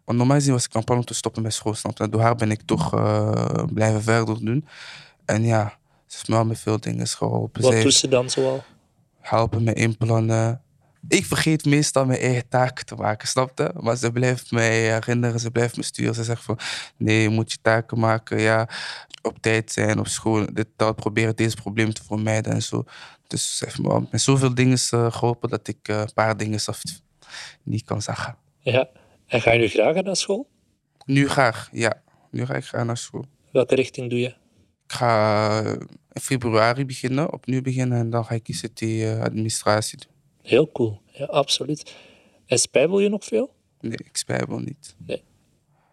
want 0.05 0.17
normaal 0.17 0.37
gezien 0.37 0.53
was 0.53 0.65
ik 0.65 0.71
van 0.71 0.83
plan 0.83 0.97
om 0.97 1.05
te 1.05 1.13
stoppen 1.13 1.41
met 1.41 1.53
school. 1.53 1.75
En 1.97 2.09
door 2.09 2.21
haar 2.21 2.35
ben 2.35 2.51
ik 2.51 2.61
toch 2.61 2.89
blijven 3.73 4.03
verder 4.03 4.45
doen. 4.45 4.65
En 5.25 5.43
ja, 5.43 5.77
ze 6.05 6.15
heeft 6.15 6.27
me 6.27 6.35
wel 6.35 6.45
met 6.45 6.59
veel 6.59 6.79
dingen 6.79 7.07
geholpen. 7.07 7.61
Wat 7.61 7.81
doet 7.81 7.93
ze 7.93 8.07
dan 8.07 8.29
zoal? 8.29 8.63
Helpen 9.19 9.63
met 9.63 9.77
inplannen, 9.77 10.61
ik 11.07 11.25
vergeet 11.25 11.65
meestal 11.65 12.05
mijn 12.05 12.19
eigen 12.19 12.47
taken 12.49 12.85
te 12.85 12.95
maken, 12.95 13.27
snapte? 13.27 13.71
Maar 13.79 13.95
ze 13.95 14.11
blijft 14.11 14.51
mij 14.51 14.79
herinneren, 14.79 15.39
ze 15.39 15.51
blijft 15.51 15.77
me 15.77 15.83
sturen. 15.83 16.15
Ze 16.15 16.23
zegt 16.23 16.43
van, 16.43 16.59
nee, 16.97 17.21
je 17.21 17.29
moet 17.29 17.51
je 17.51 17.57
taken 17.61 17.99
maken, 17.99 18.41
ja, 18.41 18.69
op 19.21 19.37
tijd 19.41 19.71
zijn 19.71 19.99
op 19.99 20.07
school. 20.07 20.45
Dit, 20.53 20.67
dat, 20.75 20.95
proberen 20.95 21.35
deze 21.35 21.55
problemen 21.55 21.93
te 21.93 22.03
vermijden 22.03 22.53
en 22.53 22.61
zo. 22.61 22.83
Dus 23.27 23.57
ze 23.57 23.65
heeft 23.65 23.79
me 23.79 24.07
met 24.11 24.21
zoveel 24.21 24.53
dingen 24.53 24.77
uh, 24.93 25.11
geholpen 25.11 25.49
dat 25.49 25.67
ik 25.67 25.87
uh, 25.87 25.99
een 25.99 26.13
paar 26.13 26.37
dingen 26.37 26.61
zelf 26.61 26.81
niet 27.63 27.85
kan 27.85 28.01
zeggen. 28.01 28.37
Ja, 28.59 28.89
en 29.27 29.41
ga 29.41 29.51
je 29.51 29.59
nu 29.59 29.67
graag 29.67 30.01
naar 30.01 30.15
school? 30.15 30.49
Nu 31.05 31.29
graag, 31.29 31.69
ja. 31.71 32.01
Nu 32.31 32.45
ga 32.45 32.53
ik 32.53 32.65
graag 32.65 32.85
naar 32.85 32.97
school. 32.97 33.25
Welke 33.51 33.75
richting 33.75 34.09
doe 34.09 34.19
je? 34.19 34.27
Ik 34.85 34.95
ga 34.95 35.61
in 36.11 36.21
februari 36.21 36.85
beginnen, 36.85 37.33
opnieuw 37.33 37.61
beginnen 37.61 37.97
en 37.97 38.09
dan 38.09 38.25
ga 38.25 38.33
ik 38.35 38.47
ICT-administratie 38.47 39.97
doen. 39.97 40.08
Heel 40.41 40.71
cool, 40.71 41.01
ja, 41.05 41.25
absoluut. 41.25 41.95
En 42.45 42.59
spijbel 42.59 42.99
je 42.99 43.09
nog 43.09 43.23
veel? 43.23 43.53
Nee, 43.79 43.97
ik 43.97 44.17
spijbel 44.17 44.59
niet. 44.59 44.95
Nee. 45.05 45.23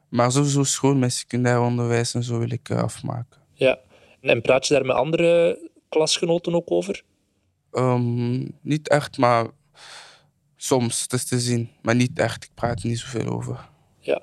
Maar 0.09 0.32
sowieso 0.32 0.62
school 0.64 0.94
met 0.94 1.12
secundair 1.12 1.61
onderwijs 1.61 2.14
en 2.14 2.22
zo 2.22 2.38
wil 2.38 2.50
ik 2.50 2.70
afmaken. 2.70 3.40
Ja, 3.52 3.78
en 4.20 4.42
praat 4.42 4.66
je 4.66 4.74
daar 4.74 4.87
met 4.87 4.96
andere 4.96 5.59
klasgenoten 5.88 6.54
ook 6.54 6.70
over? 6.70 7.02
Um, 7.72 8.59
niet 8.61 8.88
echt, 8.88 9.18
maar 9.18 9.46
soms, 10.56 11.02
het 11.02 11.12
is 11.12 11.24
te 11.24 11.40
zien. 11.40 11.70
Maar 11.82 11.94
niet 11.94 12.18
echt, 12.18 12.44
ik 12.44 12.50
praat 12.54 12.82
er 12.82 12.88
niet 12.88 12.98
zoveel 12.98 13.26
over. 13.26 13.68
Ja. 13.98 14.22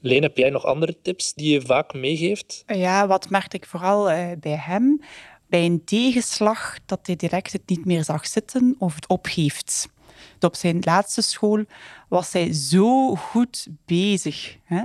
Leen, 0.00 0.22
heb 0.22 0.36
jij 0.36 0.50
nog 0.50 0.64
andere 0.64 1.00
tips 1.02 1.34
die 1.34 1.52
je 1.52 1.60
vaak 1.60 1.94
meegeeft? 1.94 2.62
Ja, 2.66 3.06
wat 3.06 3.30
merkte 3.30 3.56
ik 3.56 3.66
vooral 3.66 4.10
uh, 4.10 4.30
bij 4.40 4.56
hem? 4.56 5.00
Bij 5.48 5.64
een 5.64 5.84
tegenslag 5.84 6.78
dat 6.86 7.06
hij 7.06 7.16
direct 7.16 7.52
het 7.52 7.62
niet 7.66 7.84
meer 7.84 8.04
zag 8.04 8.26
zitten 8.26 8.74
of 8.78 8.94
het 8.94 9.06
opgeeft. 9.06 9.88
op 10.40 10.54
zijn 10.54 10.78
laatste 10.80 11.22
school 11.22 11.64
was 12.08 12.32
hij 12.32 12.52
zo 12.52 13.14
goed 13.14 13.68
bezig. 13.84 14.56
Hè? 14.64 14.82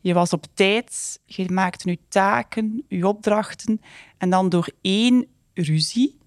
Je 0.00 0.14
was 0.14 0.32
op 0.32 0.46
tijd, 0.54 1.20
je 1.24 1.50
maakte 1.50 1.90
je 1.90 1.98
taken, 2.08 2.84
je 2.88 3.08
opdrachten. 3.08 3.80
En 4.18 4.30
dan 4.30 4.48
door 4.48 4.68
één 4.80 5.26
ruzie 5.54 6.20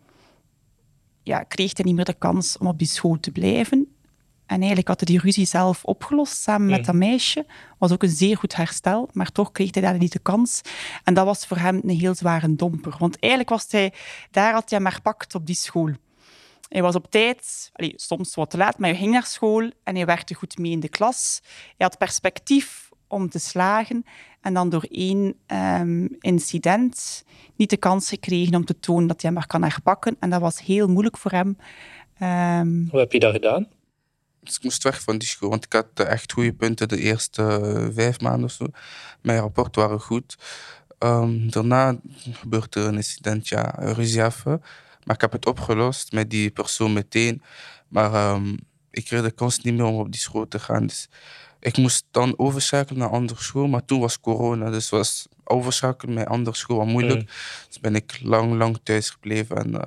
ja, 1.25 1.43
kreeg 1.43 1.71
hij 1.75 1.85
niet 1.85 1.95
meer 1.95 2.05
de 2.05 2.13
kans 2.13 2.57
om 2.57 2.67
op 2.67 2.77
die 2.77 2.87
school 2.87 3.19
te 3.19 3.31
blijven. 3.31 3.84
En 4.45 4.57
eigenlijk 4.57 4.87
had 4.87 4.99
hij 4.99 5.15
die 5.15 5.23
ruzie 5.23 5.45
zelf 5.45 5.83
opgelost 5.83 6.41
samen 6.41 6.69
met 6.69 6.85
dat 6.85 6.95
meisje. 6.95 7.45
Was 7.77 7.91
ook 7.91 8.03
een 8.03 8.09
zeer 8.09 8.37
goed 8.37 8.55
herstel, 8.55 9.09
maar 9.13 9.31
toch 9.31 9.51
kreeg 9.51 9.73
hij 9.73 9.83
daar 9.83 9.97
niet 9.97 10.11
de 10.11 10.19
kans. 10.19 10.61
En 11.03 11.13
dat 11.13 11.25
was 11.25 11.45
voor 11.45 11.57
hem 11.57 11.81
een 11.83 11.99
heel 11.99 12.15
zware 12.15 12.55
domper. 12.55 12.95
Want 12.99 13.19
eigenlijk 13.19 13.51
was 13.51 13.65
hij, 13.69 13.93
daar 14.31 14.53
had 14.53 14.69
hij 14.69 14.79
maar 14.79 14.99
pakt 15.01 15.35
op 15.35 15.45
die 15.45 15.55
school. 15.55 15.91
Hij 16.69 16.81
was 16.81 16.95
op 16.95 17.11
tijd, 17.11 17.71
soms 17.95 18.35
wat 18.35 18.49
te 18.49 18.57
laat, 18.57 18.77
maar 18.77 18.89
hij 18.89 18.99
ging 18.99 19.11
naar 19.11 19.25
school 19.25 19.71
en 19.83 19.95
hij 19.95 20.05
werkte 20.05 20.33
goed 20.33 20.57
mee 20.57 20.71
in 20.71 20.79
de 20.79 20.89
klas. 20.89 21.41
Hij 21.43 21.87
had 21.87 21.97
perspectief 21.97 22.89
om 23.07 23.29
te 23.29 23.39
slagen 23.39 24.05
en 24.41 24.53
dan 24.53 24.69
door 24.69 24.85
één 24.89 25.35
um, 25.47 26.15
incident 26.19 27.23
niet 27.55 27.69
de 27.69 27.77
kans 27.77 28.09
gekregen 28.09 28.55
om 28.55 28.65
te 28.65 28.79
tonen 28.79 29.07
dat 29.07 29.21
hij 29.21 29.31
maar 29.31 29.47
kan 29.47 29.61
herpakken. 29.61 30.15
En 30.19 30.29
dat 30.29 30.41
was 30.41 30.61
heel 30.61 30.87
moeilijk 30.87 31.17
voor 31.17 31.31
hem. 31.31 31.57
Um, 32.21 32.87
Hoe 32.91 32.99
heb 32.99 33.11
je 33.11 33.19
dat 33.19 33.33
gedaan? 33.33 33.67
Dus 34.45 34.55
ik 34.55 34.63
moest 34.63 34.83
weg 34.83 35.01
van 35.01 35.17
die 35.17 35.27
school, 35.27 35.49
want 35.49 35.65
ik 35.65 35.73
had 35.73 35.87
echt 35.95 36.31
goede 36.31 36.53
punten 36.53 36.87
de 36.87 36.99
eerste 36.99 37.41
uh, 37.41 37.87
vijf 37.93 38.19
maanden 38.19 38.43
of 38.43 38.51
zo. 38.51 38.65
Mijn 39.21 39.39
rapporten 39.39 39.81
waren 39.81 40.01
goed. 40.01 40.35
Um, 40.99 41.51
daarna 41.51 41.97
gebeurde 42.31 42.79
er 42.79 42.85
een 42.85 42.95
incident, 42.95 43.47
ja, 43.47 43.75
ruzie 43.77 44.23
even. 44.23 44.63
Maar 45.03 45.15
ik 45.15 45.21
heb 45.21 45.31
het 45.31 45.45
opgelost 45.45 46.11
met 46.11 46.29
die 46.29 46.51
persoon 46.51 46.93
meteen. 46.93 47.41
Maar 47.87 48.33
um, 48.33 48.57
ik 48.91 49.05
kreeg 49.05 49.21
de 49.21 49.31
kans 49.31 49.59
niet 49.59 49.73
meer 49.73 49.85
om 49.85 49.99
op 49.99 50.11
die 50.11 50.21
school 50.21 50.47
te 50.47 50.59
gaan. 50.59 50.87
Dus 50.87 51.09
ik 51.59 51.77
moest 51.77 52.05
dan 52.11 52.39
overschakelen 52.39 52.99
naar 52.99 53.07
een 53.07 53.13
andere 53.13 53.41
school. 53.41 53.67
Maar 53.67 53.85
toen 53.85 53.99
was 53.99 54.19
corona, 54.19 54.69
dus 54.69 54.89
was 54.89 55.27
overschakelen 55.43 56.15
met 56.15 56.25
een 56.25 56.31
andere 56.31 56.55
school 56.55 56.77
wat 56.77 56.87
moeilijk. 56.87 57.19
Mm. 57.19 57.27
Dus 57.67 57.79
ben 57.79 57.95
ik 57.95 58.19
lang, 58.21 58.57
lang 58.57 58.79
thuis 58.83 59.09
gebleven. 59.09 59.57
En 59.57 59.71
uh, 59.73 59.81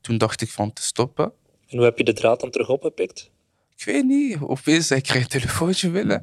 toen 0.00 0.18
dacht 0.18 0.40
ik 0.40 0.50
van 0.50 0.72
te 0.72 0.82
stoppen. 0.82 1.32
En 1.68 1.76
hoe 1.76 1.86
heb 1.86 1.98
je 1.98 2.04
de 2.04 2.12
draad 2.12 2.40
dan 2.40 2.50
terug 2.50 2.68
opgepikt? 2.68 3.30
Ik 3.86 3.92
weet 3.92 4.04
niet, 4.04 4.38
opeens 4.40 4.90
ik 4.90 5.02
kreeg 5.02 5.22
een 5.22 5.28
telefoontje 5.28 5.90
binnen 5.90 6.20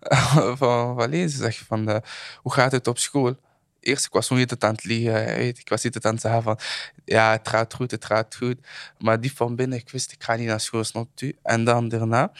van. 0.58 1.10
Ze 1.10 1.28
zegt 1.28 1.58
van, 1.58 1.88
uh, 1.88 1.96
hoe 2.42 2.52
gaat 2.52 2.72
het 2.72 2.86
op 2.86 2.98
school? 2.98 3.36
Eerst, 3.80 4.06
ik 4.06 4.12
was 4.12 4.28
nog 4.28 4.38
niet 4.38 4.58
aan 4.58 4.74
het 4.74 4.84
liegen. 4.84 5.46
Ik 5.46 5.68
was 5.68 5.82
niet 5.82 6.04
aan 6.04 6.12
het 6.12 6.20
zeggen 6.20 6.42
van, 6.42 6.58
ja, 7.04 7.32
het 7.32 7.48
gaat 7.48 7.74
goed, 7.74 7.90
het 7.90 8.04
gaat 8.04 8.36
goed. 8.36 8.56
Maar 8.98 9.20
die 9.20 9.32
van 9.32 9.56
binnen, 9.56 9.78
ik 9.78 9.90
wist, 9.90 10.12
ik 10.12 10.22
ga 10.22 10.34
niet 10.34 10.46
naar 10.46 10.60
school, 10.60 10.84
snapt 10.84 11.20
u? 11.20 11.36
En 11.42 11.64
dan 11.64 11.88
daarna, 11.88 12.32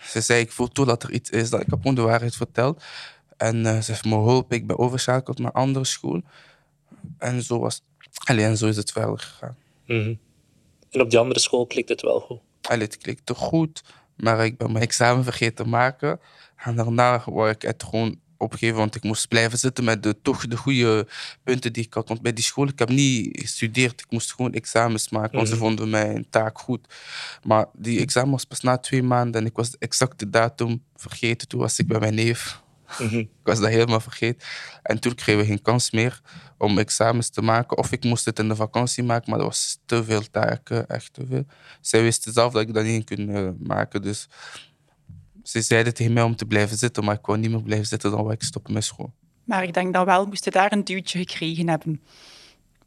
ze 0.00 0.20
zei, 0.20 0.40
ik 0.40 0.52
voel 0.52 0.68
toe 0.68 0.86
dat 0.86 1.02
er 1.02 1.10
iets 1.10 1.30
is. 1.30 1.50
Dat 1.50 1.60
ik 1.60 1.66
heb 1.70 1.78
gewoon 1.78 1.94
de 1.94 2.00
waarheid 2.00 2.36
verteld. 2.36 2.82
En 3.36 3.56
uh, 3.56 3.80
ze 3.80 3.90
heeft 3.90 4.04
me 4.04 4.10
geholpen, 4.10 4.56
ik 4.56 4.66
ben 4.66 4.78
overschakeld 4.78 5.38
naar 5.38 5.52
andere 5.52 5.84
school. 5.84 6.22
En 7.18 7.42
zo 7.42 7.58
was 7.58 7.82
Alleen 8.24 8.56
zo 8.56 8.66
is 8.66 8.76
het 8.76 8.92
verder 8.92 9.18
gegaan. 9.18 9.56
-hmm. 9.84 10.18
En 10.90 11.00
op 11.00 11.10
die 11.10 11.18
andere 11.18 11.40
school 11.40 11.66
klikt 11.66 11.88
het 11.88 12.02
wel 12.02 12.20
goed? 12.20 12.40
Allee, 12.68 12.84
het 12.86 12.96
klikte 12.98 13.34
goed, 13.34 13.82
maar 14.16 14.44
ik 14.44 14.56
ben 14.58 14.72
mijn 14.72 14.84
examen 14.84 15.24
vergeten 15.24 15.54
te 15.64 15.70
maken. 15.70 16.20
En 16.56 16.76
daarna 16.76 17.22
wou 17.26 17.50
ik 17.50 17.62
het 17.62 17.82
gewoon 17.82 18.18
opgeven, 18.38 18.76
want 18.76 18.94
ik 18.94 19.02
moest 19.02 19.28
blijven 19.28 19.58
zitten 19.58 19.84
met 19.84 20.02
de, 20.02 20.20
toch 20.22 20.46
de 20.46 20.56
goede 20.56 21.06
punten 21.44 21.72
die 21.72 21.84
ik 21.84 21.94
had. 21.94 22.08
Want 22.08 22.22
bij 22.22 22.32
die 22.32 22.44
school, 22.44 22.68
ik 22.68 22.78
heb 22.78 22.88
niet 22.88 23.40
gestudeerd, 23.40 24.00
ik 24.00 24.06
moest 24.10 24.32
gewoon 24.34 24.52
examens 24.52 25.08
maken, 25.08 25.36
want 25.36 25.48
ze 25.48 25.54
Mhm. 25.54 25.62
vonden 25.62 25.90
mijn 25.90 26.26
taak 26.30 26.58
goed. 26.58 26.94
Maar 27.42 27.66
die 27.72 28.00
examen 28.00 28.30
was 28.30 28.44
pas 28.44 28.60
na 28.60 28.78
twee 28.78 29.02
maanden 29.02 29.40
en 29.40 29.46
ik 29.46 29.56
was 29.56 29.78
exact 29.78 30.18
de 30.18 30.30
datum 30.30 30.82
vergeten. 30.96 31.48
Toen 31.48 31.60
was 31.60 31.78
ik 31.78 31.86
bij 31.86 31.98
mijn 32.00 32.14
neef. 32.14 32.64
Mhm. 32.98 33.18
Ik 33.18 33.28
was 33.42 33.60
dat 33.60 33.68
helemaal 33.68 34.00
vergeten. 34.00 34.48
En 34.82 35.00
toen 35.00 35.14
kregen 35.14 35.40
we 35.40 35.46
geen 35.46 35.62
kans 35.62 35.90
meer 35.90 36.20
om 36.58 36.78
examens 36.78 37.28
te 37.28 37.42
maken. 37.42 37.78
Of 37.78 37.92
ik 37.92 38.04
moest 38.04 38.24
het 38.24 38.38
in 38.38 38.48
de 38.48 38.56
vakantie 38.56 39.02
maken, 39.02 39.30
maar 39.30 39.38
dat 39.38 39.48
was 39.48 39.78
te 39.84 40.04
veel 40.04 40.22
taken, 40.30 40.88
echt 40.88 41.12
te 41.12 41.26
veel. 41.26 41.44
Zij 41.80 42.02
wisten 42.02 42.32
zelf 42.32 42.52
dat 42.52 42.62
ik 42.62 42.74
dat 42.74 42.84
niet 42.84 43.14
kon 43.14 43.28
eh, 43.28 43.48
maken. 43.58 44.02
Dus 44.02 44.28
ze 45.42 45.60
zeiden 45.60 45.94
tegen 45.94 46.12
mij 46.12 46.22
om 46.22 46.36
te 46.36 46.46
blijven 46.46 46.76
zitten, 46.76 47.04
maar 47.04 47.14
ik 47.14 47.26
wou 47.26 47.38
niet 47.38 47.50
meer 47.50 47.62
blijven 47.62 47.86
zitten, 47.86 48.10
dan 48.10 48.20
wou 48.20 48.32
ik 48.32 48.42
stoppen 48.42 48.72
met 48.72 48.84
school. 48.84 49.12
Maar 49.44 49.62
ik 49.62 49.74
denk 49.74 49.94
dat 49.94 50.04
wel, 50.04 50.26
moest 50.26 50.44
hij 50.44 50.52
daar 50.52 50.72
een 50.72 50.84
duwtje 50.84 51.18
gekregen 51.18 51.68
hebben 51.68 52.00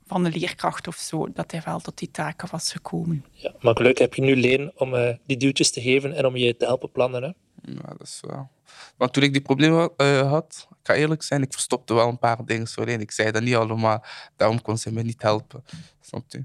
van 0.10 0.24
de 0.24 0.32
leerkracht 0.32 0.88
of 0.88 0.96
zo, 0.96 1.32
dat 1.34 1.52
hij 1.52 1.62
wel 1.66 1.80
tot 1.80 1.98
die 1.98 2.12
taken 2.12 2.48
was 2.52 2.72
gekomen. 2.72 3.26
Ja, 3.32 3.54
maar 3.60 3.76
gelukkig 3.76 4.00
heb 4.00 4.14
je 4.14 4.22
nu 4.22 4.36
Leen 4.36 4.72
om 4.76 4.96
eh, 4.96 5.16
die 5.26 5.38
duwtjes 5.38 5.72
te 5.72 5.82
geven 5.82 6.14
en 6.14 6.26
om 6.26 6.36
je 6.36 6.58
te 6.58 6.66
helpen 6.66 6.92
plannen. 6.92 7.24
Hè? 7.24 7.28
Ja, 7.72 7.88
dat 7.98 8.08
is 8.08 8.20
wel. 8.22 8.50
Want 8.98 9.14
toen 9.14 9.24
ik 9.24 9.32
die 9.32 9.42
problemen 9.42 9.92
eh, 9.98 10.30
had, 10.30 10.68
ik 10.70 10.78
ga 10.84 10.94
eerlijk 10.94 11.24
zijn, 11.24 11.42
ik 11.42 11.54
verstopte 11.54 11.94
wel 11.94 12.08
een 12.08 12.20
paar 12.20 12.46
dingen 12.46 12.68
Leen. 12.76 13.02
Ik 13.02 13.12
zei 13.12 13.32
dat 13.32 13.42
niet 13.42 13.56
allemaal, 13.56 14.04
daarom 14.36 14.62
kon 14.62 14.78
ze 14.78 14.94
me 14.94 15.04
niet 15.04 15.22
helpen. 15.22 15.64
Snap 16.02 16.24
je? 16.28 16.44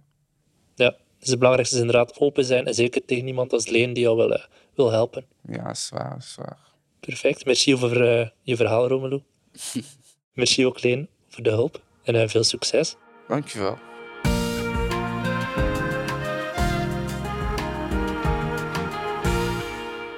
Ja, 0.74 0.96
dus 1.18 1.28
het 1.28 1.38
belangrijkste 1.38 1.76
is 1.76 1.82
inderdaad 1.82 2.18
open 2.18 2.44
zijn 2.44 2.66
en 2.66 2.74
zeker 2.74 3.04
tegen 3.04 3.26
iemand 3.26 3.52
als 3.52 3.66
Leen 3.66 3.92
die 3.92 4.02
jou 4.02 4.16
wil, 4.16 4.32
eh, 4.32 4.44
wil 4.74 4.90
helpen. 4.90 5.26
Ja, 5.48 5.70
is 5.70 5.88
waar, 5.88 6.16
is 6.18 6.34
waar. 6.36 6.58
Perfect. 7.00 7.44
Merci 7.44 7.76
voor 7.76 8.00
eh, 8.00 8.28
je 8.42 8.56
verhaal, 8.56 8.88
Romelu. 8.88 9.22
Merci 10.32 10.66
ook, 10.66 10.82
Leen, 10.82 11.08
voor 11.28 11.42
de 11.42 11.50
hulp 11.50 11.82
en 12.02 12.28
veel 12.28 12.44
succes. 12.44 12.96
Dankjewel. 13.28 13.93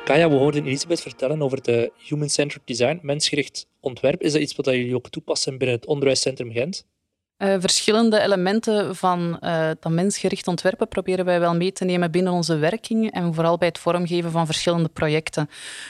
Kaya, 0.06 0.28
we 0.28 0.34
hoorden 0.34 0.64
Elisabeth 0.64 1.00
vertellen 1.00 1.42
over 1.42 1.62
de 1.62 1.92
Human-Centered 1.96 2.66
Design, 2.66 2.98
mensgericht 3.02 3.66
ontwerp. 3.80 4.22
Is 4.22 4.32
dat 4.32 4.42
iets 4.42 4.56
wat 4.56 4.66
jullie 4.66 4.94
ook 4.94 5.08
toepassen 5.08 5.58
binnen 5.58 5.76
het 5.76 5.86
Onderwijscentrum 5.86 6.52
Gent? 6.52 6.86
Eh, 7.36 7.54
verschillende 7.58 8.20
elementen 8.20 8.96
van 8.96 9.38
eh, 9.40 9.70
dat 9.80 9.92
mensgericht 9.92 10.48
ontwerpen 10.48 10.88
proberen 10.88 11.24
wij 11.24 11.40
wel 11.40 11.54
mee 11.54 11.72
te 11.72 11.84
nemen 11.84 12.10
binnen 12.10 12.32
onze 12.32 12.56
werking 12.56 13.10
en 13.10 13.34
vooral 13.34 13.58
bij 13.58 13.68
het 13.68 13.78
vormgeven 13.78 14.30
van 14.30 14.46
verschillende 14.46 14.88
projecten. 14.88 15.48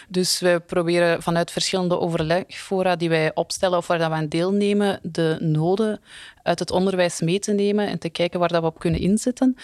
Dus 0.09 0.41
we 0.41 0.63
proberen 0.67 1.23
vanuit 1.23 1.51
verschillende 1.51 1.99
overlegfora 2.01 2.97
die 2.97 3.09
wij 3.09 3.35
opstellen 3.35 3.79
of 3.79 3.87
waar 3.87 3.99
we 3.99 4.05
aan 4.05 4.29
deelnemen, 4.29 4.99
de 5.03 5.37
noden 5.41 6.01
uit 6.47 6.59
het 6.59 6.71
onderwijs 6.71 7.21
mee 7.21 7.39
te 7.39 7.53
nemen 7.53 7.89
en 7.89 7.99
te 7.99 8.09
kijken 8.09 8.41
waar 8.41 8.49
dat 8.49 8.61
we 8.61 8.67
op 8.67 8.79
kunnen 8.79 9.01
inzetten. 9.01 9.57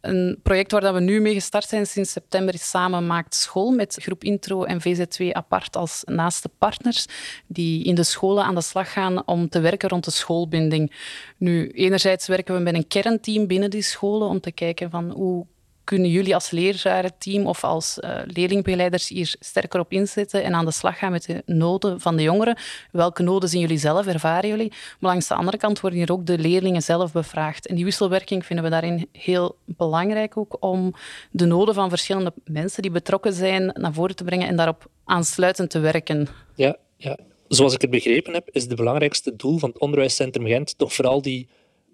Een 0.00 0.38
project 0.42 0.72
waar 0.72 0.80
dat 0.80 0.94
we 0.94 1.00
nu 1.00 1.20
mee 1.20 1.34
gestart 1.34 1.68
zijn 1.68 1.86
sinds 1.86 2.12
september 2.12 2.54
is 2.54 2.68
Samen 2.68 3.06
Maakt 3.06 3.34
School 3.34 3.70
met 3.70 3.98
groep 4.00 4.24
Intro 4.24 4.64
en 4.64 4.80
VZ2 4.80 5.26
apart 5.32 5.76
als 5.76 6.02
naaste 6.04 6.48
partners 6.58 7.06
die 7.46 7.84
in 7.84 7.94
de 7.94 8.02
scholen 8.02 8.44
aan 8.44 8.54
de 8.54 8.60
slag 8.60 8.92
gaan 8.92 9.26
om 9.26 9.48
te 9.48 9.60
werken 9.60 9.88
rond 9.88 10.04
de 10.04 10.10
schoolbinding. 10.10 10.92
Nu, 11.36 11.70
enerzijds 11.70 12.26
werken 12.26 12.54
we 12.54 12.60
met 12.60 12.74
een 12.74 12.88
kernteam 12.88 13.46
binnen 13.46 13.70
die 13.70 13.82
scholen 13.82 14.28
om 14.28 14.40
te 14.40 14.52
kijken 14.52 14.90
van 14.90 15.10
hoe 15.10 15.46
kunnen 15.88 16.10
jullie 16.10 16.34
als 16.34 16.50
lerarenteam 16.50 17.46
of 17.46 17.64
als 17.64 17.98
uh, 18.00 18.20
leerlingbegeleiders 18.26 19.08
hier 19.08 19.34
sterker 19.40 19.80
op 19.80 19.92
inzetten 19.92 20.42
en 20.42 20.54
aan 20.54 20.64
de 20.64 20.70
slag 20.70 20.98
gaan 20.98 21.10
met 21.10 21.24
de 21.24 21.42
noden 21.46 22.00
van 22.00 22.16
de 22.16 22.22
jongeren? 22.22 22.58
Welke 22.92 23.22
noden 23.22 23.48
zien 23.48 23.60
jullie 23.60 23.78
zelf, 23.78 24.06
ervaren 24.06 24.48
jullie? 24.48 24.68
Maar 24.68 25.10
langs 25.10 25.28
de 25.28 25.34
andere 25.34 25.56
kant 25.56 25.80
worden 25.80 25.98
hier 25.98 26.12
ook 26.12 26.26
de 26.26 26.38
leerlingen 26.38 26.82
zelf 26.82 27.12
bevraagd. 27.12 27.66
En 27.66 27.74
die 27.74 27.84
wisselwerking 27.84 28.46
vinden 28.46 28.64
we 28.64 28.70
daarin 28.70 29.08
heel 29.12 29.56
belangrijk 29.64 30.36
ook 30.36 30.56
om 30.60 30.94
de 31.30 31.46
noden 31.46 31.74
van 31.74 31.88
verschillende 31.88 32.32
mensen 32.44 32.82
die 32.82 32.90
betrokken 32.90 33.32
zijn 33.32 33.70
naar 33.74 33.92
voren 33.92 34.16
te 34.16 34.24
brengen 34.24 34.48
en 34.48 34.56
daarop 34.56 34.86
aansluitend 35.04 35.70
te 35.70 35.78
werken. 35.78 36.28
Ja, 36.54 36.76
ja. 36.96 37.18
Zoals 37.48 37.74
ik 37.74 37.80
het 37.80 37.90
begrepen 37.90 38.32
heb, 38.32 38.48
is 38.50 38.62
het 38.62 38.76
belangrijkste 38.76 39.36
doel 39.36 39.58
van 39.58 39.68
het 39.68 39.78
Onderwijscentrum 39.78 40.46
Gent 40.46 40.78
toch 40.78 40.92
vooral 40.92 41.22
die 41.22 41.48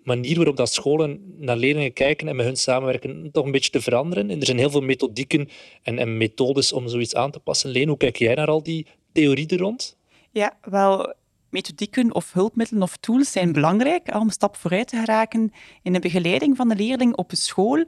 manier 0.04 0.36
waarop 0.36 0.56
dat 0.56 0.72
scholen 0.72 1.34
naar 1.36 1.56
leerlingen 1.56 1.92
kijken 1.92 2.28
en 2.28 2.36
met 2.36 2.46
hun 2.46 2.56
samenwerken 2.56 3.28
toch 3.32 3.44
een 3.44 3.50
beetje 3.50 3.70
te 3.70 3.80
veranderen. 3.80 4.30
En 4.30 4.40
er 4.40 4.46
zijn 4.46 4.58
heel 4.58 4.70
veel 4.70 4.80
methodieken 4.80 5.48
en, 5.82 5.98
en 5.98 6.16
methodes 6.16 6.72
om 6.72 6.88
zoiets 6.88 7.14
aan 7.14 7.30
te 7.30 7.40
passen. 7.40 7.70
Leen, 7.70 7.88
hoe 7.88 7.96
kijk 7.96 8.16
jij 8.16 8.34
naar 8.34 8.48
al 8.48 8.62
die 8.62 8.86
theorie 9.12 9.56
rond? 9.56 9.96
Ja, 10.30 10.56
wel, 10.62 11.14
methodieken 11.54 12.14
of 12.14 12.32
hulpmiddelen 12.32 12.82
of 12.82 12.96
tools 12.96 13.32
zijn 13.32 13.52
belangrijk 13.52 14.14
om 14.14 14.22
een 14.22 14.30
stap 14.30 14.56
vooruit 14.56 14.88
te 14.88 14.96
geraken 14.96 15.52
in 15.82 15.92
de 15.92 15.98
begeleiding 15.98 16.56
van 16.56 16.68
de 16.68 16.76
leerling 16.76 17.16
op 17.16 17.30
een 17.30 17.36
school. 17.36 17.84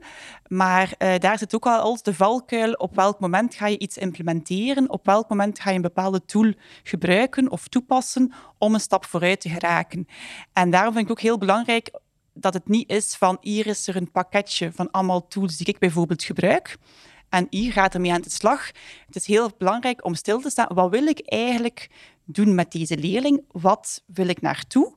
Maar 0.47 0.93
uh, 0.97 1.17
daar 1.17 1.37
zit 1.37 1.55
ook 1.55 1.65
al 1.65 1.79
als 1.79 2.03
de 2.03 2.13
valkuil 2.13 2.71
op 2.71 2.95
welk 2.95 3.19
moment 3.19 3.55
ga 3.55 3.67
je 3.67 3.79
iets 3.79 3.97
implementeren, 3.97 4.89
op 4.89 5.05
welk 5.05 5.29
moment 5.29 5.59
ga 5.59 5.69
je 5.69 5.75
een 5.75 5.81
bepaalde 5.81 6.25
tool 6.25 6.53
gebruiken 6.83 7.51
of 7.51 7.67
toepassen 7.67 8.33
om 8.57 8.73
een 8.73 8.79
stap 8.79 9.05
vooruit 9.05 9.41
te 9.41 9.49
geraken. 9.49 10.07
En 10.53 10.69
daarom 10.69 10.93
vind 10.93 11.05
ik 11.05 11.11
ook 11.11 11.21
heel 11.21 11.37
belangrijk 11.37 11.91
dat 12.39 12.53
het 12.53 12.67
niet 12.67 12.89
is 12.89 13.15
van 13.15 13.37
hier 13.41 13.67
is 13.67 13.87
er 13.87 13.95
een 13.95 14.11
pakketje 14.11 14.71
van 14.71 14.91
allemaal 14.91 15.27
tools 15.27 15.57
die 15.57 15.67
ik 15.67 15.79
bijvoorbeeld 15.79 16.23
gebruik. 16.23 16.77
En 17.29 17.47
hier 17.49 17.71
gaat 17.71 17.93
ermee 17.93 18.13
aan 18.13 18.21
de 18.21 18.29
slag. 18.29 18.71
Het 19.05 19.15
is 19.15 19.25
heel 19.25 19.51
belangrijk 19.57 20.05
om 20.05 20.15
stil 20.15 20.39
te 20.39 20.49
staan. 20.49 20.73
Wat 20.73 20.89
wil 20.89 21.07
ik 21.07 21.19
eigenlijk 21.25 21.89
doen 22.25 22.55
met 22.55 22.71
deze 22.71 22.97
leerling? 22.97 23.43
Wat 23.51 24.03
wil 24.05 24.27
ik 24.27 24.41
naartoe? 24.41 24.95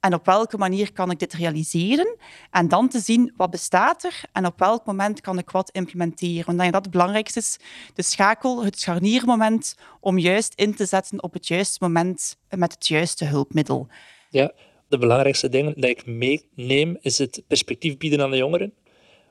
En 0.00 0.14
op 0.14 0.26
welke 0.26 0.58
manier 0.58 0.92
kan 0.92 1.10
ik 1.10 1.18
dit 1.18 1.32
realiseren? 1.32 2.16
En 2.50 2.68
dan 2.68 2.88
te 2.88 3.00
zien 3.00 3.32
wat 3.36 3.50
bestaat 3.50 4.04
er 4.04 4.20
en 4.32 4.46
op 4.46 4.58
welk 4.58 4.86
moment 4.86 5.20
kan 5.20 5.38
ik 5.38 5.50
wat 5.50 5.70
implementeren. 5.70 6.56
Want 6.56 6.72
dat 6.72 6.82
het 6.82 6.92
belangrijkste 6.92 7.38
is, 7.38 7.58
de 7.94 8.02
schakel, 8.02 8.64
het 8.64 8.80
scharniermoment, 8.80 9.74
om 10.00 10.18
juist 10.18 10.52
in 10.54 10.74
te 10.74 10.86
zetten 10.86 11.22
op 11.22 11.32
het 11.32 11.46
juiste 11.46 11.78
moment 11.80 12.36
met 12.48 12.72
het 12.72 12.88
juiste 12.88 13.24
hulpmiddel. 13.24 13.88
Ja, 14.30 14.52
de 14.88 14.98
belangrijkste 14.98 15.48
dingen 15.48 15.74
dat 15.76 15.90
ik 15.90 16.06
meeneem 16.06 16.96
is 17.00 17.18
het 17.18 17.42
perspectief 17.46 17.96
bieden 17.96 18.20
aan 18.20 18.30
de 18.30 18.36
jongeren, 18.36 18.72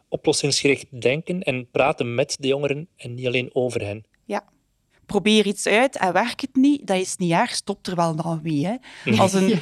oplossingsgericht 0.10 1.02
denken 1.02 1.42
en 1.42 1.70
praten 1.72 2.16
met 2.16 2.38
de 2.40 2.48
jongeren 2.48 2.88
en 2.96 3.14
niet 3.14 3.28
alleen 3.28 3.50
over 3.54 3.82
hen. 3.82 4.06
Ja. 4.26 4.44
Probeer 5.06 5.46
iets 5.46 5.66
uit 5.66 5.98
en 5.98 6.14
werkt 6.14 6.42
het 6.42 6.56
niet, 6.56 6.88
dat 6.88 6.98
is 6.98 7.16
niet 7.18 7.32
erg, 7.32 7.56
stop 7.56 7.88
er 7.88 7.96
wel 7.96 8.16
dan 8.16 8.40
mee. 8.44 8.66
Hè. 8.66 8.76
Als 9.22 9.34
een, 9.34 9.60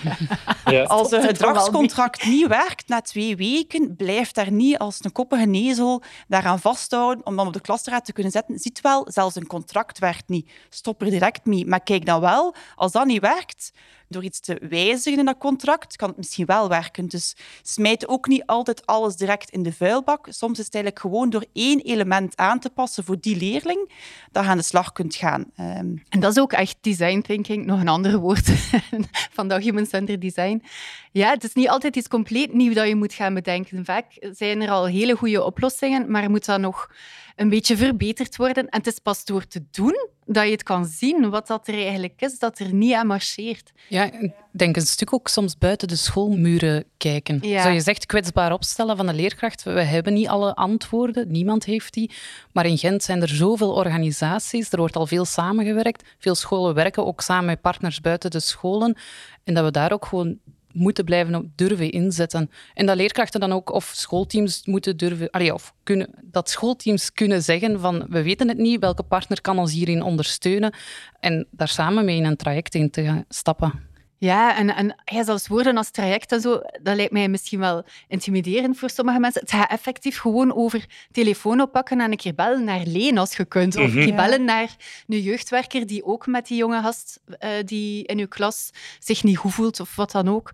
Ja. 0.66 0.84
als 0.98 1.12
een 1.12 1.22
gedragscontract 1.22 2.26
niet 2.26 2.48
werkt 2.48 2.88
na 2.88 3.02
twee 3.02 3.36
weken, 3.36 3.96
blijf 3.96 4.32
daar 4.32 4.52
niet 4.52 4.78
als 4.78 4.98
een 5.02 5.12
koppige 5.12 5.46
nezel 5.46 6.04
daaraan 6.28 6.60
vasthouden 6.60 7.26
om 7.26 7.36
dan 7.36 7.48
op 7.48 7.54
de 7.54 7.62
klasraad 7.62 8.06
te 8.06 8.14
kunnen 8.14 8.32
zetten. 8.32 8.60
Ziet 8.60 8.82
wel, 8.82 9.12
zelfs 9.12 9.36
een 9.36 9.48
contract 9.48 10.00
werkt 10.00 10.30
niet. 10.30 10.52
Stop 10.70 11.02
er 11.02 11.10
direct 11.10 11.46
mee. 11.46 11.66
Maar 11.66 11.84
kijk 11.84 12.06
dan 12.06 12.22
wel, 12.22 12.56
als 12.76 12.92
dat 12.92 13.06
niet 13.06 13.22
werkt, 13.22 13.72
door 14.08 14.24
iets 14.24 14.40
te 14.40 14.62
wijzigen 14.70 15.20
in 15.20 15.26
dat 15.26 15.38
contract, 15.38 15.96
kan 15.96 16.08
het 16.08 16.18
misschien 16.18 16.46
wel 16.46 16.70
werken. 16.70 17.08
Dus 17.08 17.36
smijt 17.62 18.08
ook 18.08 18.28
niet 18.28 18.46
altijd 18.46 18.86
alles 18.86 19.16
direct 19.16 19.50
in 19.50 19.64
de 19.64 19.74
vuilbak. 19.74 20.28
Soms 20.30 20.60
is 20.60 20.66
het 20.66 20.74
eigenlijk 20.74 21.04
gewoon 21.04 21.30
door 21.30 21.46
één 21.54 21.80
element 21.80 22.38
aan 22.38 22.60
te 22.60 22.70
passen 22.70 23.04
voor 23.04 23.20
die 23.20 23.38
leerling, 23.38 23.92
dat 24.32 24.44
je 24.44 24.50
aan 24.50 24.58
de 24.58 24.64
slag 24.64 24.92
kunt 24.92 25.16
gaan. 25.16 25.42
Um, 25.60 26.04
en 26.10 26.20
dat 26.20 26.32
is 26.32 26.40
ook 26.40 26.54
echt 26.54 26.78
design 26.82 27.22
thinking, 27.22 27.66
nog 27.66 27.80
een 27.80 27.88
ander 27.88 28.18
woord 28.18 28.50
van 29.36 29.48
dat 29.48 29.62
human 29.62 29.86
centered 29.86 30.22
design. 30.22 30.64
Ja, 31.12 31.30
het 31.30 31.44
is 31.44 31.54
niet 31.54 31.70
altijd 31.70 31.96
iets 31.96 32.08
compleet 32.08 32.54
nieuw 32.54 32.74
dat 32.74 32.88
je 32.88 32.96
moet 32.96 33.14
gaan 33.14 33.34
bedenken. 33.34 33.86
Vaak 33.86 34.06
zijn 34.32 34.62
er 34.62 34.70
al 34.70 34.86
hele 34.86 35.16
goede 35.16 35.44
oplossingen, 35.44 36.12
maar 36.12 36.30
moet 36.30 36.46
dat 36.46 36.60
nog 36.60 36.90
een 37.36 37.50
beetje 37.50 37.78
verbeterd 37.78 38.36
worden. 38.36 38.70
En 38.70 38.78
het 38.78 38.88
is 38.88 39.00
pas 39.00 39.26
door 39.26 39.48
te 39.48 39.64
doen 39.72 40.10
dat 40.26 40.46
je 40.46 40.52
het 40.52 40.64
kan 40.64 40.86
zien 40.86 41.30
wat 41.30 41.48
dat 41.48 41.68
er 41.68 41.74
eigenlijk 41.74 42.22
is, 42.22 42.40
dat 42.40 42.60
er 42.60 42.74
niet 42.74 42.94
aan 42.94 43.08
marcheert. 43.08 43.72
Ja, 43.90 44.12
ik 44.12 44.32
denk 44.52 44.76
een 44.76 44.82
stuk 44.82 45.14
ook 45.14 45.28
soms 45.28 45.58
buiten 45.58 45.88
de 45.88 45.96
schoolmuren 45.96 46.84
kijken. 46.98 47.40
Ja. 47.42 47.64
Zo 47.64 47.70
je 47.70 47.80
zegt 47.80 48.06
kwetsbaar 48.06 48.54
opstellen 48.54 48.98
van 48.98 49.06
de 49.06 49.14
leerkracht. 49.14 49.64
We 49.64 49.82
hebben 49.82 50.14
niet 50.14 50.28
alle 50.28 50.56
antwoorden, 50.56 51.32
niemand 51.32 51.66
heeft 51.66 51.94
die. 51.94 52.12
Maar 52.52 52.66
in 52.66 52.78
Gent 52.78 53.04
zijn 53.04 53.22
er 53.22 53.28
zoveel 53.28 53.74
organisaties, 53.74 54.72
er 54.72 54.78
wordt 54.78 54.96
al 54.96 55.08
veel 55.08 55.26
samengewerkt. 55.26 56.04
Veel 56.18 56.36
scholen 56.36 56.74
werken 56.74 57.06
ook 57.06 57.22
samen 57.22 57.46
met 57.46 57.62
partners 57.62 58.02
buiten 58.02 58.32
de 58.32 58.40
scholen. 58.40 58.98
En 59.44 59.54
dat 59.54 59.64
we 59.64 59.72
daar 59.72 59.92
ook 59.92 60.06
gewoon 60.06 60.38
moeten 60.76 61.06
blijven 61.06 61.36
op 61.36 61.46
durven 61.56 61.92
inzetten. 61.92 62.50
En 62.74 62.86
dat 62.86 62.96
leerkrachten 62.96 63.40
dan 63.40 63.52
ook, 63.52 63.72
of 63.72 63.92
schoolteams 63.96 64.66
moeten 64.66 64.98
durven, 64.98 65.30
allee, 65.30 65.54
of 65.54 65.74
kunnen, 65.84 66.10
dat 66.22 66.50
schoolteams 66.50 67.14
kunnen 67.14 67.44
zeggen 67.44 67.80
van 67.80 68.06
we 68.10 68.24
weten 68.24 68.48
het 68.48 68.58
niet, 68.58 68.80
welke 68.80 69.04
partner 69.04 69.42
kan 69.42 69.60
ons 69.60 69.72
hierin 69.72 70.02
ondersteunen 70.02 70.74
en 71.20 71.48
daar 71.52 71.68
samen 71.68 72.06
mee 72.06 72.18
in 72.18 72.26
een 72.26 72.36
traject 72.36 72.76
in 72.76 72.90
te 72.90 73.26
stappen. 73.30 73.94
Ja, 74.26 74.56
en, 74.58 74.76
en 74.76 74.96
ja, 75.06 75.24
zelfs 75.24 75.48
woorden 75.48 75.78
als 75.78 75.90
traject 75.92 76.32
en 76.32 76.42
zo, 76.42 76.62
dat 76.82 76.96
lijkt 76.96 77.12
mij 77.12 77.28
misschien 77.28 77.60
wel 77.60 77.84
intimiderend 78.08 78.78
voor 78.78 78.90
sommige 78.90 79.20
mensen. 79.20 79.42
Het 79.42 79.52
gaat 79.52 79.70
effectief 79.72 80.18
gewoon 80.20 80.54
over 80.56 80.86
telefoon 81.12 81.62
oppakken 81.62 82.00
en 82.02 82.12
een 82.12 82.18
keer 82.18 82.36
bellen 82.36 82.64
naar 82.64 82.82
Leen 82.86 83.18
als 83.18 83.36
je 83.36 83.46
kunt. 83.46 83.76
Of 83.76 83.84
een 83.84 83.92
keer 83.92 84.08
Mhm. 84.08 84.16
bellen 84.16 84.44
naar 84.44 84.76
een 85.08 85.22
jeugdwerker 85.22 85.88
die 85.88 86.06
ook 86.06 86.28
met 86.28 86.48
die 86.48 86.58
jonge 86.58 86.82
gast 86.82 87.20
eh, 87.40 87.50
die 87.66 88.06
in 88.06 88.20
uw 88.20 88.28
klas 88.28 88.70
zich 89.00 89.24
niet 89.24 89.38
goed 89.38 89.54
voelt 89.54 89.80
of 89.80 89.96
wat 89.96 90.12
dan 90.12 90.30
ook. 90.30 90.52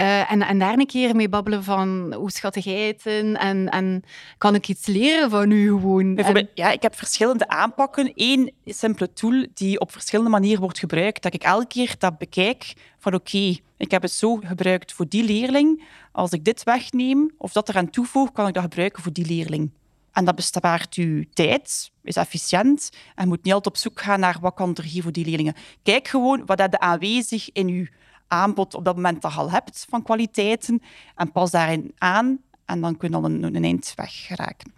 Eh, 0.00 0.32
en, 0.32 0.42
en 0.42 0.58
daar 0.58 0.78
een 0.78 0.86
keer 0.86 1.16
mee 1.16 1.28
babbelen 1.28 1.64
van 1.64 2.14
hoe 2.14 2.30
schat 2.30 2.64
jij 2.64 2.86
het 2.86 3.06
in 3.06 3.36
en, 3.36 3.68
en 3.68 4.02
kan 4.38 4.54
ik 4.54 4.68
iets 4.68 4.86
leren 4.86 5.30
van 5.30 5.50
u 5.50 5.68
gewoon. 5.68 6.16
En- 6.16 6.48
ja, 6.54 6.70
ik 6.70 6.82
heb 6.82 6.94
verschillende 6.96 7.48
aanpakken. 7.48 8.12
Eén 8.14 8.52
simpele 8.64 9.12
tool 9.12 9.46
die 9.54 9.80
op 9.80 9.92
verschillende 9.92 10.30
manieren 10.30 10.60
wordt 10.60 10.78
gebruikt, 10.78 11.22
dat 11.22 11.34
ik 11.34 11.42
elke 11.42 11.66
keer 11.66 11.94
dat 11.98 12.18
bekijk 12.18 12.72
van 12.98 13.14
oké, 13.14 13.56
ik 13.76 13.90
heb 13.90 14.02
het 14.02 14.12
zo 14.12 14.36
gebruikt 14.36 14.92
voor 14.92 15.08
die 15.08 15.24
leerling. 15.24 15.84
Als 16.12 16.30
ik 16.30 16.44
dit 16.44 16.62
wegneem 16.62 17.30
of 17.38 17.52
dat 17.52 17.68
eraan 17.68 17.90
toevoeg, 17.90 18.32
kan 18.32 18.46
ik 18.46 18.54
dat 18.54 18.62
gebruiken 18.62 19.02
voor 19.02 19.12
die 19.12 19.26
leerling. 19.26 19.70
En 20.12 20.24
dat 20.24 20.34
bespaart 20.34 20.96
u 20.96 21.28
tijd, 21.32 21.90
is 22.02 22.16
efficiënt 22.16 22.90
en 23.14 23.28
moet 23.28 23.42
niet 23.44 23.54
altijd 23.54 23.74
op 23.74 23.80
zoek 23.80 24.00
gaan 24.00 24.20
naar 24.20 24.36
wat 24.40 24.54
kan 24.54 24.74
er 24.74 24.84
hier 24.84 25.02
voor 25.02 25.12
die 25.12 25.24
leerlingen. 25.24 25.54
Kijk 25.82 26.08
gewoon 26.08 26.42
wat 26.46 26.58
je 26.58 26.78
aanwezig 26.78 27.52
in 27.52 27.68
uw 27.68 27.86
aanbod 28.30 28.74
op 28.74 28.84
dat 28.84 28.96
moment 28.96 29.22
dat 29.22 29.32
je 29.32 29.38
al 29.38 29.50
hebt 29.50 29.86
van 29.88 30.02
kwaliteiten 30.02 30.82
en 31.14 31.32
pas 31.32 31.50
daarin 31.50 31.92
aan 31.98 32.40
en 32.64 32.80
dan 32.80 32.96
kun 32.96 33.10
je 33.10 33.16
al 33.16 33.24
een, 33.24 33.42
een 33.42 33.64
eind 33.64 33.92
weg 33.96 34.26
geraken. 34.26 34.72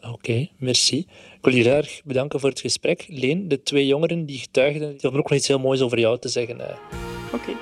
Oké, 0.00 0.48
merci. 0.58 0.98
Ik 0.98 1.38
wil 1.40 1.54
je 1.54 1.62
heel 1.62 1.72
erg 1.72 2.00
bedanken 2.04 2.40
voor 2.40 2.48
het 2.48 2.60
gesprek. 2.60 3.04
Leen, 3.08 3.48
de 3.48 3.62
twee 3.62 3.86
jongeren 3.86 4.26
die 4.26 4.38
getuigden, 4.38 4.88
die 4.90 5.00
hadden 5.00 5.20
ook 5.20 5.28
nog 5.28 5.38
iets 5.38 5.48
heel 5.48 5.58
moois 5.58 5.80
over 5.80 5.98
jou 5.98 6.18
te 6.18 6.28
zeggen. 6.28 6.60
Oké. 7.32 7.52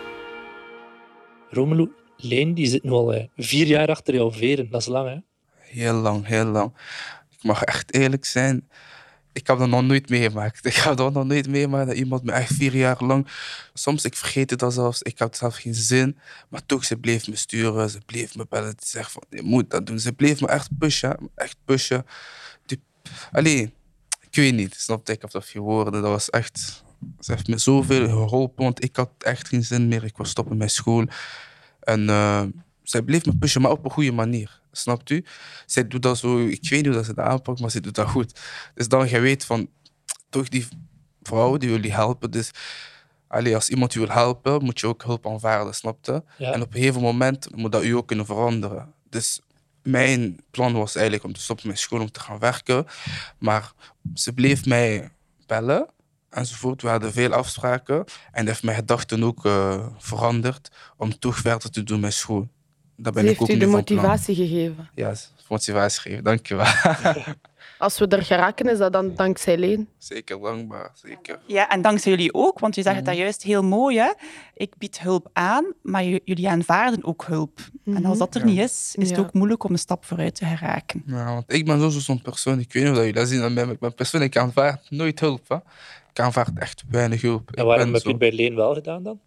Romelu, 1.51 1.93
Leen, 2.17 2.55
die 2.55 2.67
zit 2.67 2.83
nu 2.83 2.91
al 2.91 3.15
eh, 3.15 3.25
vier 3.37 3.67
jaar 3.67 3.89
achter 3.89 4.15
jouw 4.15 4.33
veren. 4.33 4.71
Dat 4.71 4.81
is 4.81 4.87
lang, 4.87 5.09
hè? 5.09 5.17
Heel 5.59 5.95
lang, 5.95 6.27
heel 6.27 6.45
lang. 6.45 6.73
Ik 7.31 7.43
mag 7.43 7.63
echt 7.63 7.95
eerlijk 7.95 8.25
zijn. 8.25 8.69
Ik 9.37 9.47
heb 9.47 9.59
dat 9.59 9.69
nog 9.69 9.83
nooit 9.83 10.09
meegemaakt. 10.09 10.65
Ik 10.67 10.75
heb 10.75 10.97
dat 10.97 11.13
nog 11.13 11.25
nooit 11.25 11.49
meegemaakt 11.49 11.87
dat 11.87 11.97
iemand 11.97 12.23
me 12.23 12.33
echt 12.33 12.53
vier 12.55 12.77
jaar 12.77 13.05
lang... 13.05 13.27
Soms, 13.75 14.05
ik 14.05 14.17
vergeet 14.17 14.51
het 14.51 14.73
zelfs. 14.73 15.03
Ik 15.03 15.19
had 15.19 15.37
zelf 15.37 15.57
geen 15.57 15.75
zin. 15.75 16.19
Maar 16.49 16.67
toch, 16.67 16.85
ze 16.85 16.97
bleef 16.97 17.29
me 17.29 17.37
sturen. 17.37 17.91
Ze 17.91 17.99
bleef 18.07 18.37
me 18.37 18.47
bellen. 18.49 18.75
Ze 18.79 18.89
zegt 18.89 19.13
van, 19.13 19.23
je 19.31 19.43
moet 19.43 19.71
dat 19.71 19.87
doen. 19.87 19.99
Ze 19.99 20.13
bleef 20.13 20.41
me 20.41 20.49
echt 20.49 20.69
pushen. 20.79 21.31
Echt 21.35 21.57
pushen. 21.65 22.07
Die... 22.67 22.83
Allee, 23.33 23.75
ik 24.21 24.35
weet 24.35 24.55
niet. 24.55 24.75
Snap 24.75 25.07
je? 25.07 25.13
Ik 25.13 25.21
heb 25.21 25.31
dat 25.31 25.47
vier 25.47 25.63
woorden. 25.63 25.93
Dat 25.93 26.03
was 26.03 26.31
echt... 26.31 26.85
Ze 27.21 27.33
heeft 27.33 27.49
me 27.49 27.59
zoveel 27.59 28.07
geholpen. 28.07 28.65
Want 28.65 28.85
ik 28.85 28.97
had 28.97 29.11
echt 29.19 29.49
geen 29.49 29.65
zin 29.65 29.89
meer. 29.89 30.05
Ik 30.05 30.17
was 30.17 30.31
stoppen 30.31 30.57
met 30.57 30.71
school. 30.71 31.07
Eh, 31.81 32.43
zij 32.89 33.03
bleef 33.03 33.25
me 33.25 33.37
pushen, 33.37 33.61
maar 33.61 33.71
op 33.71 33.85
een 33.85 33.91
goede 33.91 34.13
manier. 34.13 34.61
Snapt 34.73 35.11
u? 35.11 35.25
Zij 35.67 35.87
doet 35.87 36.03
dat 36.03 36.19
zo, 36.19 36.39
ik 36.39 36.69
weet 36.69 36.71
niet 36.71 36.87
hoe 36.87 36.95
dat 36.95 37.05
ze 37.05 37.15
dat 37.15 37.25
aanpakt, 37.25 37.61
maar 37.61 37.71
ze 37.71 37.81
doet 37.81 37.95
dat 37.95 38.09
goed. 38.09 38.41
Dus 38.75 38.89
dan 38.89 39.09
je 39.09 39.21
weet 39.21 39.45
van, 39.45 39.69
toch 40.29 40.49
die 40.49 40.67
vrouw 41.23 41.57
die 41.57 41.83
je 41.83 41.93
helpen. 41.93 42.31
Dus 42.31 42.51
als 43.29 43.69
iemand 43.69 43.93
je 43.93 43.99
wil 43.99 44.09
helpen, 44.09 44.65
moet 44.65 44.81
je 44.81 44.87
ook 44.87 45.03
hulp 45.03 45.27
aanvaarden, 45.27 45.75
snap 45.75 46.05
je? 46.05 46.23
Ja. 46.39 46.53
En 46.53 46.63
op 46.63 46.75
een 46.75 46.81
gegeven 46.81 47.01
moment 47.01 47.57
moet 47.57 47.73
dat 47.73 47.85
u 47.85 47.91
ook 47.91 48.07
kunnen 48.07 48.27
veranderen. 48.27 48.93
Dus 49.11 49.41
mijn 49.83 50.41
plan 50.51 50.73
was 50.73 50.95
eigenlijk 50.95 51.25
om 51.25 51.33
te 51.33 51.41
stoppen 51.41 51.69
met 51.69 51.79
school, 51.79 52.01
om 52.01 52.11
te 52.11 52.21
gaan 52.21 52.39
werken. 52.39 52.87
Maar 53.39 53.73
ze 54.15 54.33
bleef 54.33 54.67
mij 54.67 55.11
bellen 55.47 55.89
enzovoort. 56.31 56.83
We 56.83 56.89
hadden 56.89 57.13
veel 57.13 57.33
afspraken. 57.33 57.97
En 57.97 58.05
dat 58.33 58.47
heeft 58.47 58.63
mijn 58.63 58.77
gedachten 58.77 59.23
ook 59.23 59.45
eh, 59.45 59.87
veranderd 59.99 60.71
om 60.97 61.19
toch 61.19 61.37
verder 61.37 61.71
te 61.71 61.83
doen 61.83 62.01
met 62.01 62.15
school. 62.15 62.49
Daar 62.97 63.13
ben 63.13 63.23
Ze 63.25 63.31
ik 63.31 63.39
heeft 63.39 63.51
ook 63.51 63.57
u 63.57 63.61
de 63.61 63.67
motivatie 63.67 64.35
gegeven. 64.35 64.89
Ja, 64.95 65.15
motivatie 65.49 66.01
geven. 66.01 66.25
Dankjewel. 66.25 66.67
Als 67.79 67.99
we 67.99 68.07
er 68.07 68.23
geraken, 68.23 68.69
is 68.71 68.79
dat 68.79 68.93
dan 68.93 69.15
dankzij 69.15 69.57
Leen. 69.59 69.89
zeker 69.99 70.41
dankbaar, 70.41 70.91
zeker. 70.95 71.39
Ja, 71.47 71.69
en 71.69 71.83
dankzij 71.83 72.13
jullie 72.13 72.35
ook, 72.35 72.59
want 72.59 72.75
je 72.75 72.83
zegt 72.83 72.97
het 72.97 73.05
daar 73.05 73.15
juist 73.15 73.43
heel 73.43 73.63
mooi. 73.63 73.99
Hè? 73.99 74.13
Ik 74.55 74.73
bied 74.79 75.01
hulp 75.01 75.31
aan, 75.33 75.65
maar 75.83 76.05
jullie 76.05 76.49
aanvaarden 76.49 77.05
ook 77.05 77.25
hulp. 77.27 77.59
En 77.85 78.05
als 78.05 78.19
dat 78.19 78.35
er 78.35 78.41
Ja. 78.41 78.47
niet 78.47 78.59
is, 78.59 78.95
is 78.99 79.09
het 79.09 79.19
Ja. 79.19 79.23
ook 79.25 79.33
moeilijk 79.33 79.65
om 79.65 79.73
een 79.73 79.79
stap 79.79 80.05
vooruit 80.05 80.35
te 80.35 80.45
geraken. 80.47 81.03
Ja, 81.07 81.25
want 81.25 81.53
ik 81.53 81.65
ben 81.65 81.77
sowieso 81.79 81.99
zo'n 82.01 82.23
persoon, 82.23 82.59
ik 82.59 82.73
weet 82.73 82.83
niet 82.83 82.93
of 82.93 82.99
dat 82.99 83.07
jullie 83.07 83.21
dat 83.21 83.29
zien 83.29 83.43
aan 83.43 83.53
mij, 83.55 83.65
maar 83.65 83.75
ik 83.75 83.81
ben 83.81 83.95
persoon, 83.95 84.23
ik 84.23 84.37
aanvaard 84.37 84.91
nooit 84.91 85.21
hulp. 85.21 85.49
Hè. 85.49 85.57
Ik 86.11 86.21
aanvaard 86.21 86.59
echt 86.59 86.83
weinig 86.91 87.21
hulp. 87.23 87.49
En 87.49 87.55
Ik 87.55 87.65
waarom 87.69 87.77
ben 87.85 87.87
heb 87.87 87.95
je 87.95 88.01
zo- 88.03 88.09
het 88.09 88.19
bij 88.19 88.33
Leen 88.33 88.55
wel 88.55 88.75
gedaan 88.75 89.03
dan? 89.03 89.21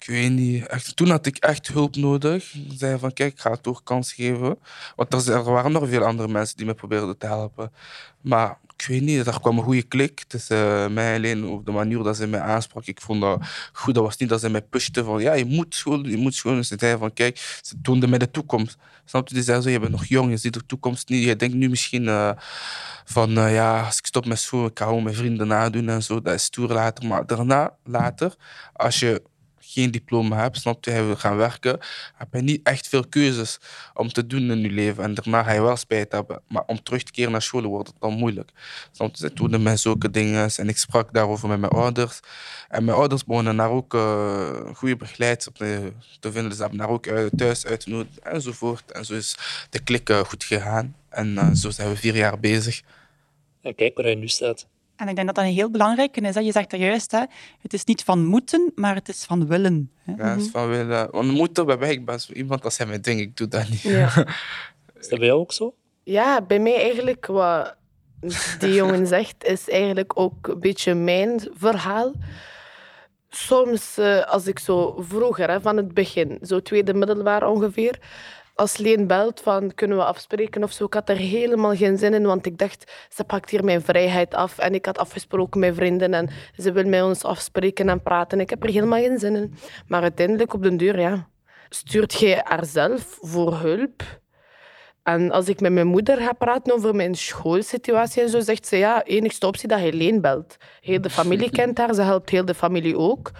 Ik 0.00 0.06
weet 0.06 0.30
niet. 0.30 0.66
Echt, 0.66 0.96
toen 0.96 1.08
had 1.10 1.26
ik 1.26 1.36
echt 1.36 1.68
hulp 1.68 1.96
nodig. 1.96 2.54
Ik 2.54 2.72
zei 2.78 2.98
van, 2.98 3.12
kijk, 3.12 3.32
ik 3.32 3.40
ga 3.40 3.50
het 3.50 3.62
toch 3.62 3.82
kans 3.82 4.12
geven. 4.12 4.58
Want 4.96 5.28
er, 5.28 5.42
waren 5.42 5.72
nog 5.72 5.88
veel 5.88 6.04
andere 6.04 6.28
mensen 6.28 6.56
die 6.56 6.66
me 6.66 6.74
probeerden 6.74 7.18
te 7.18 7.26
helpen. 7.26 7.72
Maar 8.20 8.58
ik 8.76 8.86
weet 8.86 9.02
niet, 9.02 9.26
er 9.26 9.40
kwam 9.40 9.58
een 9.58 9.64
goede 9.64 9.82
klik 9.82 10.24
tussen 10.26 10.92
mij 10.92 11.14
alleen 11.14 11.46
op 11.46 11.66
de 11.66 11.72
manier 11.72 12.02
dat 12.02 12.16
ze 12.16 12.26
mij 12.26 12.40
aansprak. 12.40 12.86
Ik 12.86 13.00
vond 13.00 13.20
dat 13.20 13.40
goed. 13.72 13.94
Dat 13.94 14.04
was 14.04 14.16
niet 14.16 14.28
dat 14.28 14.40
ze 14.40 14.50
mij 14.50 14.62
pushte 14.62 15.04
van, 15.04 15.20
ja, 15.20 15.32
je 15.32 15.44
moet 15.44 15.74
school 15.74 16.06
je 16.06 16.16
moet 16.16 16.34
school 16.34 16.52
doen. 16.52 16.64
Ze 16.64 16.76
zei 16.78 16.98
van, 16.98 17.12
kijk, 17.12 17.58
ze 17.62 17.74
toonde 17.82 18.06
mij 18.06 18.18
de 18.18 18.30
toekomst. 18.30 18.76
Snap 19.04 19.28
je? 19.28 19.34
Die 19.34 19.42
zei 19.42 19.60
zo, 19.60 19.70
je 19.70 19.80
bent 19.80 19.92
nog 19.92 20.04
jong, 20.04 20.30
je 20.30 20.36
ziet 20.36 20.54
de 20.54 20.66
toekomst 20.66 21.08
niet. 21.08 21.24
Je 21.24 21.36
denkt 21.36 21.54
nu 21.54 21.68
misschien 21.68 22.08
eh, 22.08 22.30
van, 23.04 23.38
eh, 23.38 23.54
ja, 23.54 23.84
als 23.84 23.98
ik 23.98 24.06
stop 24.06 24.26
met 24.26 24.38
school, 24.38 24.66
ik 24.66 24.78
ga 24.78 24.84
gewoon 24.84 25.02
mijn 25.02 25.16
vrienden 25.16 25.46
nadoen 25.46 25.88
en 25.88 26.02
zo. 26.02 26.20
Dat 26.20 26.34
is 26.34 26.44
stoer 26.44 26.68
later. 26.68 27.06
Maar 27.06 27.26
daarna, 27.26 27.76
later, 27.84 28.34
als 28.72 29.00
je 29.00 29.22
geen 29.72 29.90
diploma 29.90 30.36
hebt, 30.36 30.56
snap 30.56 30.84
je, 30.84 30.90
hij 30.90 31.04
wil 31.04 31.16
gaan 31.16 31.36
werken, 31.36 31.78
heb 32.14 32.28
je 32.32 32.40
niet 32.40 32.60
echt 32.62 32.88
veel 32.88 33.06
keuzes 33.08 33.58
om 33.94 34.12
te 34.12 34.26
doen 34.26 34.50
in 34.50 34.60
je 34.60 34.70
leven. 34.70 35.04
En 35.04 35.14
daarna 35.14 35.42
ga 35.42 35.52
je 35.52 35.62
wel 35.62 35.76
spijt 35.76 36.12
hebben. 36.12 36.42
Maar 36.48 36.62
om 36.66 36.82
terug 36.82 37.02
te 37.02 37.12
keren 37.12 37.32
naar 37.32 37.42
school 37.42 37.62
wordt 37.62 37.88
het 37.88 37.96
dan 38.00 38.12
moeilijk. 38.12 38.50
Snap 38.92 39.16
je, 39.16 39.32
toonde 39.32 39.58
mij 39.58 39.76
zulke 39.76 40.10
dingen 40.10 40.50
en 40.56 40.68
ik 40.68 40.78
sprak 40.78 41.12
daarover 41.12 41.48
met 41.48 41.60
mijn 41.60 41.72
ouders. 41.72 42.20
En 42.68 42.84
mijn 42.84 42.96
ouders 42.96 43.24
begonnen 43.24 43.56
daar 43.56 43.70
ook 43.70 43.94
eh, 43.94 44.50
een 44.66 44.74
goede 44.74 44.96
begeleidster 44.96 45.52
te, 45.52 45.92
te 46.20 46.32
vinden. 46.32 46.52
Ze 46.52 46.60
hebben 46.60 46.78
daar 46.78 46.88
ook 46.88 47.08
uit, 47.08 47.32
thuis 47.36 47.66
uitgenodigd 47.66 48.18
enzovoort. 48.18 48.92
En 48.92 49.04
zo 49.04 49.14
is 49.14 49.36
de 49.70 49.78
klik 49.82 50.08
eh, 50.08 50.18
goed 50.18 50.44
gegaan. 50.44 50.96
En 51.08 51.38
eh, 51.38 51.52
zo 51.52 51.70
zijn 51.70 51.88
we 51.88 51.96
vier 51.96 52.16
jaar 52.16 52.40
bezig. 52.40 52.82
En 53.62 53.74
kijk 53.74 53.96
waar 53.96 54.04
hij 54.04 54.14
nu 54.14 54.28
staat. 54.28 54.66
En 55.00 55.08
ik 55.08 55.14
denk 55.14 55.26
dat 55.26 55.36
dat 55.36 55.44
een 55.44 55.52
heel 55.52 55.70
belangrijke 55.70 56.20
is. 56.20 56.34
Hè? 56.34 56.40
Je 56.40 56.52
zegt 56.52 56.70
dat 56.70 56.80
juist, 56.80 57.10
hè? 57.10 57.24
het 57.60 57.72
is 57.72 57.84
niet 57.84 58.04
van 58.04 58.24
moeten, 58.24 58.72
maar 58.74 58.94
het 58.94 59.08
is 59.08 59.24
van 59.24 59.46
willen. 59.46 59.90
Hè? 60.02 60.12
Ja, 60.16 60.34
is 60.34 60.48
van 60.50 60.68
willen. 60.68 61.08
Want 61.10 61.32
moeten 61.32 61.66
bij 61.66 61.76
mij, 61.76 61.90
ik 61.90 62.04
ben 62.04 62.20
zo 62.20 62.32
iemand 62.32 62.64
als 62.64 62.78
hij 62.78 62.86
mij 62.86 63.00
ding, 63.00 63.20
ik 63.20 63.36
doe 63.36 63.48
dat 63.48 63.68
niet. 63.68 63.80
Ja. 63.80 64.12
Is 65.00 65.08
dat 65.08 65.18
bij 65.18 65.28
jou 65.28 65.40
ook 65.40 65.52
zo? 65.52 65.74
Ja, 66.02 66.42
bij 66.42 66.58
mij 66.58 66.74
eigenlijk 66.74 67.26
wat 67.26 67.76
die 68.58 68.74
jongen 68.74 69.06
zegt, 69.06 69.44
is 69.44 69.68
eigenlijk 69.68 70.18
ook 70.18 70.46
een 70.46 70.60
beetje 70.60 70.94
mijn 70.94 71.48
verhaal. 71.54 72.12
Soms, 73.28 73.98
eh, 73.98 74.26
als 74.26 74.46
ik 74.46 74.58
zo 74.58 74.96
vroeger, 75.08 75.50
hè, 75.50 75.60
van 75.60 75.76
het 75.76 75.94
begin, 75.94 76.38
zo 76.42 76.62
tweede 76.62 76.94
middelbaar 76.94 77.48
ongeveer, 77.48 77.98
als 78.60 78.76
Leen 78.76 79.06
belt 79.06 79.40
van 79.40 79.74
kunnen 79.74 79.96
we 79.96 80.04
afspreken 80.04 80.62
of 80.62 80.72
zo, 80.72 80.84
ik 80.84 80.94
had 80.94 81.08
er 81.08 81.16
helemaal 81.16 81.76
geen 81.76 81.98
zin 81.98 82.14
in, 82.14 82.26
want 82.26 82.46
ik 82.46 82.58
dacht, 82.58 82.92
ze 83.08 83.24
pakt 83.24 83.50
hier 83.50 83.64
mijn 83.64 83.82
vrijheid 83.82 84.34
af. 84.34 84.58
En 84.58 84.74
ik 84.74 84.86
had 84.86 84.98
afgesproken 84.98 85.60
met 85.60 85.74
vrienden 85.74 86.14
en 86.14 86.30
ze 86.56 86.72
wil 86.72 86.84
met 86.84 87.02
ons 87.02 87.24
afspreken 87.24 87.88
en 87.88 88.02
praten. 88.02 88.40
Ik 88.40 88.50
heb 88.50 88.62
er 88.62 88.70
helemaal 88.70 89.00
geen 89.00 89.18
zin 89.18 89.36
in. 89.36 89.54
Maar 89.86 90.02
uiteindelijk 90.02 90.54
op 90.54 90.62
den 90.62 90.76
deur, 90.76 91.00
ja, 91.00 91.28
stuurt 91.68 92.12
jij 92.12 92.40
haar 92.44 92.66
zelf 92.66 93.18
voor 93.20 93.54
hulp. 93.54 94.02
En 95.02 95.30
als 95.30 95.48
ik 95.48 95.60
met 95.60 95.72
mijn 95.72 95.86
moeder 95.86 96.16
ga 96.16 96.32
praten 96.32 96.74
over 96.74 96.94
mijn 96.94 97.14
schoolsituatie 97.14 98.22
en 98.22 98.28
zo, 98.28 98.40
zegt 98.40 98.66
ze 98.66 98.76
ja, 98.76 99.04
enigste 99.04 99.46
optie 99.46 99.68
dat 99.68 99.78
hij 99.78 99.92
Leen 99.92 100.20
belt. 100.20 100.56
Heel 100.80 101.00
de 101.00 101.10
familie 101.10 101.50
kent 101.60 101.78
haar, 101.78 101.94
ze 101.94 102.02
helpt 102.02 102.30
heel 102.30 102.44
de 102.44 102.54
familie 102.54 102.96
ook. 102.98 103.30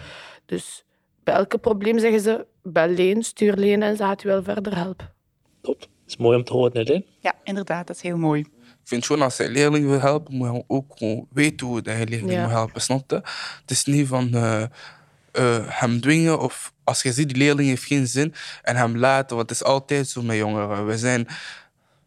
Dus 0.46 0.85
bij 1.24 1.35
elke 1.35 1.59
probleem 1.59 1.98
zeggen 1.98 2.20
ze, 2.20 2.46
bel 2.62 2.88
Leen, 2.88 3.22
stuur 3.22 3.54
Leen 3.56 3.83
en 3.83 3.96
ze 3.96 4.02
gaat 4.02 4.24
u 4.24 4.28
wel 4.28 4.42
verder 4.42 4.76
helpen. 4.76 5.11
Top. 5.62 5.78
Dat 5.80 5.88
is 6.06 6.16
mooi 6.16 6.37
om 6.37 6.44
te 6.44 6.52
horen, 6.52 6.72
hè, 6.76 6.83
Leen? 6.83 7.04
Ja, 7.20 7.35
inderdaad, 7.44 7.87
dat 7.87 7.96
is 7.96 8.02
heel 8.02 8.16
mooi. 8.16 8.40
Ik 8.40 8.96
vind 8.96 9.06
gewoon 9.06 9.22
als 9.22 9.38
hij 9.38 9.48
leerling 9.48 9.87
wil 9.87 10.00
helpen, 10.00 10.35
moet 10.35 10.48
hij 10.48 10.64
ook 10.66 10.85
gewoon 10.96 11.26
weten 11.33 11.66
hoe 11.66 11.80
hij 11.85 12.04
leerling 12.04 12.33
Ja. 12.33 12.42
moet 12.42 12.50
helpen. 12.50 12.80
Snap 12.80 13.11
je? 13.11 13.16
Het 13.61 13.70
is 13.70 13.85
niet 13.85 14.06
van 14.09 14.35
eh, 14.35 14.62
eh, 14.62 14.68
hem 15.66 16.00
dwingen 16.00 16.38
of 16.40 16.72
als 16.85 17.02
je 17.02 17.12
ziet 17.12 17.28
die 17.28 17.37
leerling 17.37 17.68
heeft 17.68 17.85
geen 17.85 18.06
zin 18.06 18.35
en 18.62 18.76
hem 18.76 18.96
laten, 18.98 19.37
want 19.37 19.48
het 19.50 19.61
is 19.61 19.66
altijd 19.66 20.09
zo 20.09 20.22
met 20.22 20.37
jongeren. 20.37 20.87
We 20.87 20.98
zijn, 20.98 21.26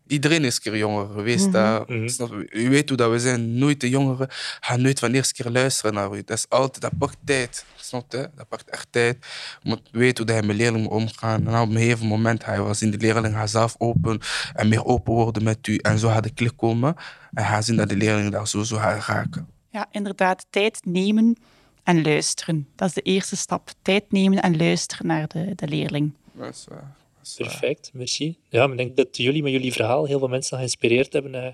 iedereen 0.08 0.44
is 0.44 0.56
een 0.56 0.62
keer 0.62 0.78
jonger 0.78 1.08
geweest. 1.14 1.54
hè. 1.54 1.80
Mhm. 1.80 2.08
Snap 2.08 2.30
je? 2.30 2.48
U 2.52 2.70
weet 2.70 2.90
hoe 2.90 2.98
dat 2.98 3.12
we 3.12 3.20
zijn. 3.20 3.58
Nooit 3.58 3.80
de 3.82 3.90
jongeren 3.90 4.28
gaan 4.60 4.82
nooit 4.82 5.00
van 5.00 5.12
de 5.12 5.18
eerste 5.18 5.34
keer 5.44 5.52
luisteren 5.52 5.94
naar 5.94 6.14
u. 6.14 6.22
Dat 6.26 6.38
is 6.38 6.46
altijd, 6.50 6.82
dat 6.82 6.98
pakt 6.98 7.18
tijd. 7.26 7.66
Snap 7.76 8.12
je? 8.12 8.30
Dat 8.36 8.48
pakt 8.48 8.70
echt 8.70 8.88
tijd. 8.90 9.18
Je 9.62 9.70
moet 9.70 9.82
weten 9.92 10.24
hoe 10.26 10.34
hij 10.34 10.44
met 10.44 10.56
leerlingen 10.56 10.84
moet 10.84 10.92
omgaan. 11.02 11.48
En 11.48 11.62
op 11.62 11.70
een 11.70 11.76
gegeven 11.78 12.08
moment 12.08 12.44
je 12.46 12.64
wel 12.64 12.74
zien, 12.74 12.92
de 12.92 12.98
leerling 12.98 13.34
gaat 13.34 13.50
zelf 13.50 13.76
open 13.78 14.20
en 14.54 14.68
meer 14.70 14.86
open 14.86 15.14
worden 15.14 15.44
met 15.44 15.68
u. 15.68 15.76
En 15.76 16.00
zo 16.00 16.08
gaat 16.10 16.24
de 16.24 16.34
klik 16.34 16.58
komen. 16.58 16.96
En 17.34 17.46
ga 17.46 17.62
zien 17.62 17.76
dat 17.76 17.90
de 17.90 17.96
leerling 17.96 18.32
daar 18.32 18.48
sowieso 18.48 18.78
gaat 18.78 19.06
raken. 19.06 19.48
Ja, 19.70 19.88
inderdaad, 19.92 20.46
tijd 20.50 20.80
nemen 20.86 21.38
en 21.84 22.02
luisteren. 22.02 22.68
Dat 22.76 22.88
is 22.88 22.94
de 22.94 23.02
eerste 23.02 23.36
stap. 23.36 23.70
Tijd 23.82 24.12
nemen 24.12 24.42
en 24.42 24.58
luisteren 24.58 25.08
naar 25.08 25.28
de, 25.28 25.52
de 25.56 25.68
leerling. 25.68 26.14
Dat 26.32 26.50
is 26.50 26.66
waar. 26.70 26.96
Perfect, 27.38 27.92
merci. 27.94 28.38
Ja, 28.50 28.66
ik 28.66 28.78
denk 28.78 28.96
dat 28.96 29.18
jullie 29.18 29.44
met 29.44 29.52
jullie 29.52 29.74
verhaal 29.74 30.06
heel 30.06 30.20
veel 30.20 30.28
mensen 30.28 30.58
geïnspireerd 30.58 31.14
hebben 31.14 31.36
eh, 31.36 31.52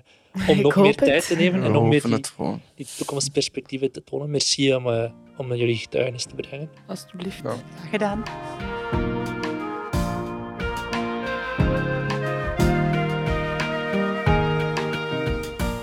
om 0.48 0.56
Ik 0.56 0.62
nog 0.62 0.76
meer 0.76 0.86
het. 0.86 0.98
tijd 0.98 1.26
te 1.26 1.36
nemen 1.36 1.62
en 1.62 1.72
nog 1.72 1.88
meer 1.88 2.02
die, 2.74 2.86
toekomstperspectieven 2.96 3.92
te 3.92 4.04
tonen. 4.04 4.30
Merci 4.30 4.74
om, 4.74 4.86
eh, 4.86 5.10
om 5.36 5.54
jullie 5.54 5.76
getuigenis 5.76 6.24
te 6.24 6.34
brengen. 6.34 6.70
Alsjeblieft. 6.86 7.42
Ja. 7.42 7.56
Gedaan. 7.90 8.22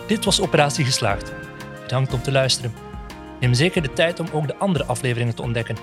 Dit 0.08 0.26
was 0.26 0.42
Operatie 0.42 0.86
Geslaagd. 0.86 1.34
Bedankt 1.82 2.14
om 2.14 2.22
te 2.22 2.32
luisteren. 2.32 2.74
Neem 3.40 3.54
zeker 3.54 3.82
de 3.82 3.94
tijd 3.94 4.20
om 4.20 4.28
ook 4.34 4.48
de 4.48 4.56
andere 4.56 4.86
afleveringen 4.86 5.36
te 5.36 5.42
ontdekken. 5.42 5.76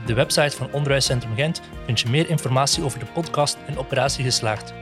Op 0.00 0.06
de 0.06 0.14
website 0.14 0.56
van 0.56 0.72
Onderwijscentrum 0.72 1.34
Gent 1.34 1.60
vind 1.84 2.00
je 2.00 2.08
meer 2.08 2.28
informatie 2.28 2.84
over 2.84 2.98
de 2.98 3.06
podcast 3.06 3.58
en 3.66 3.78
Operatie 3.78 4.24
Geslaagd. 4.24 4.74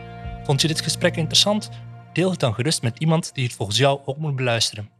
Vond 0.44 0.61
je 0.61 0.68
dit 0.68 0.81
gesprek 0.81 1.16
interessant? 1.16 1.70
Deel 2.12 2.31
het 2.31 2.40
dan 2.40 2.54
gerust 2.54 2.83
met 2.83 2.98
iemand 2.98 3.35
die 3.35 3.44
het 3.44 3.52
volgens 3.52 3.78
jou 3.78 4.00
ook 4.04 4.16
moet 4.16 4.37
beluisteren. 4.37 4.97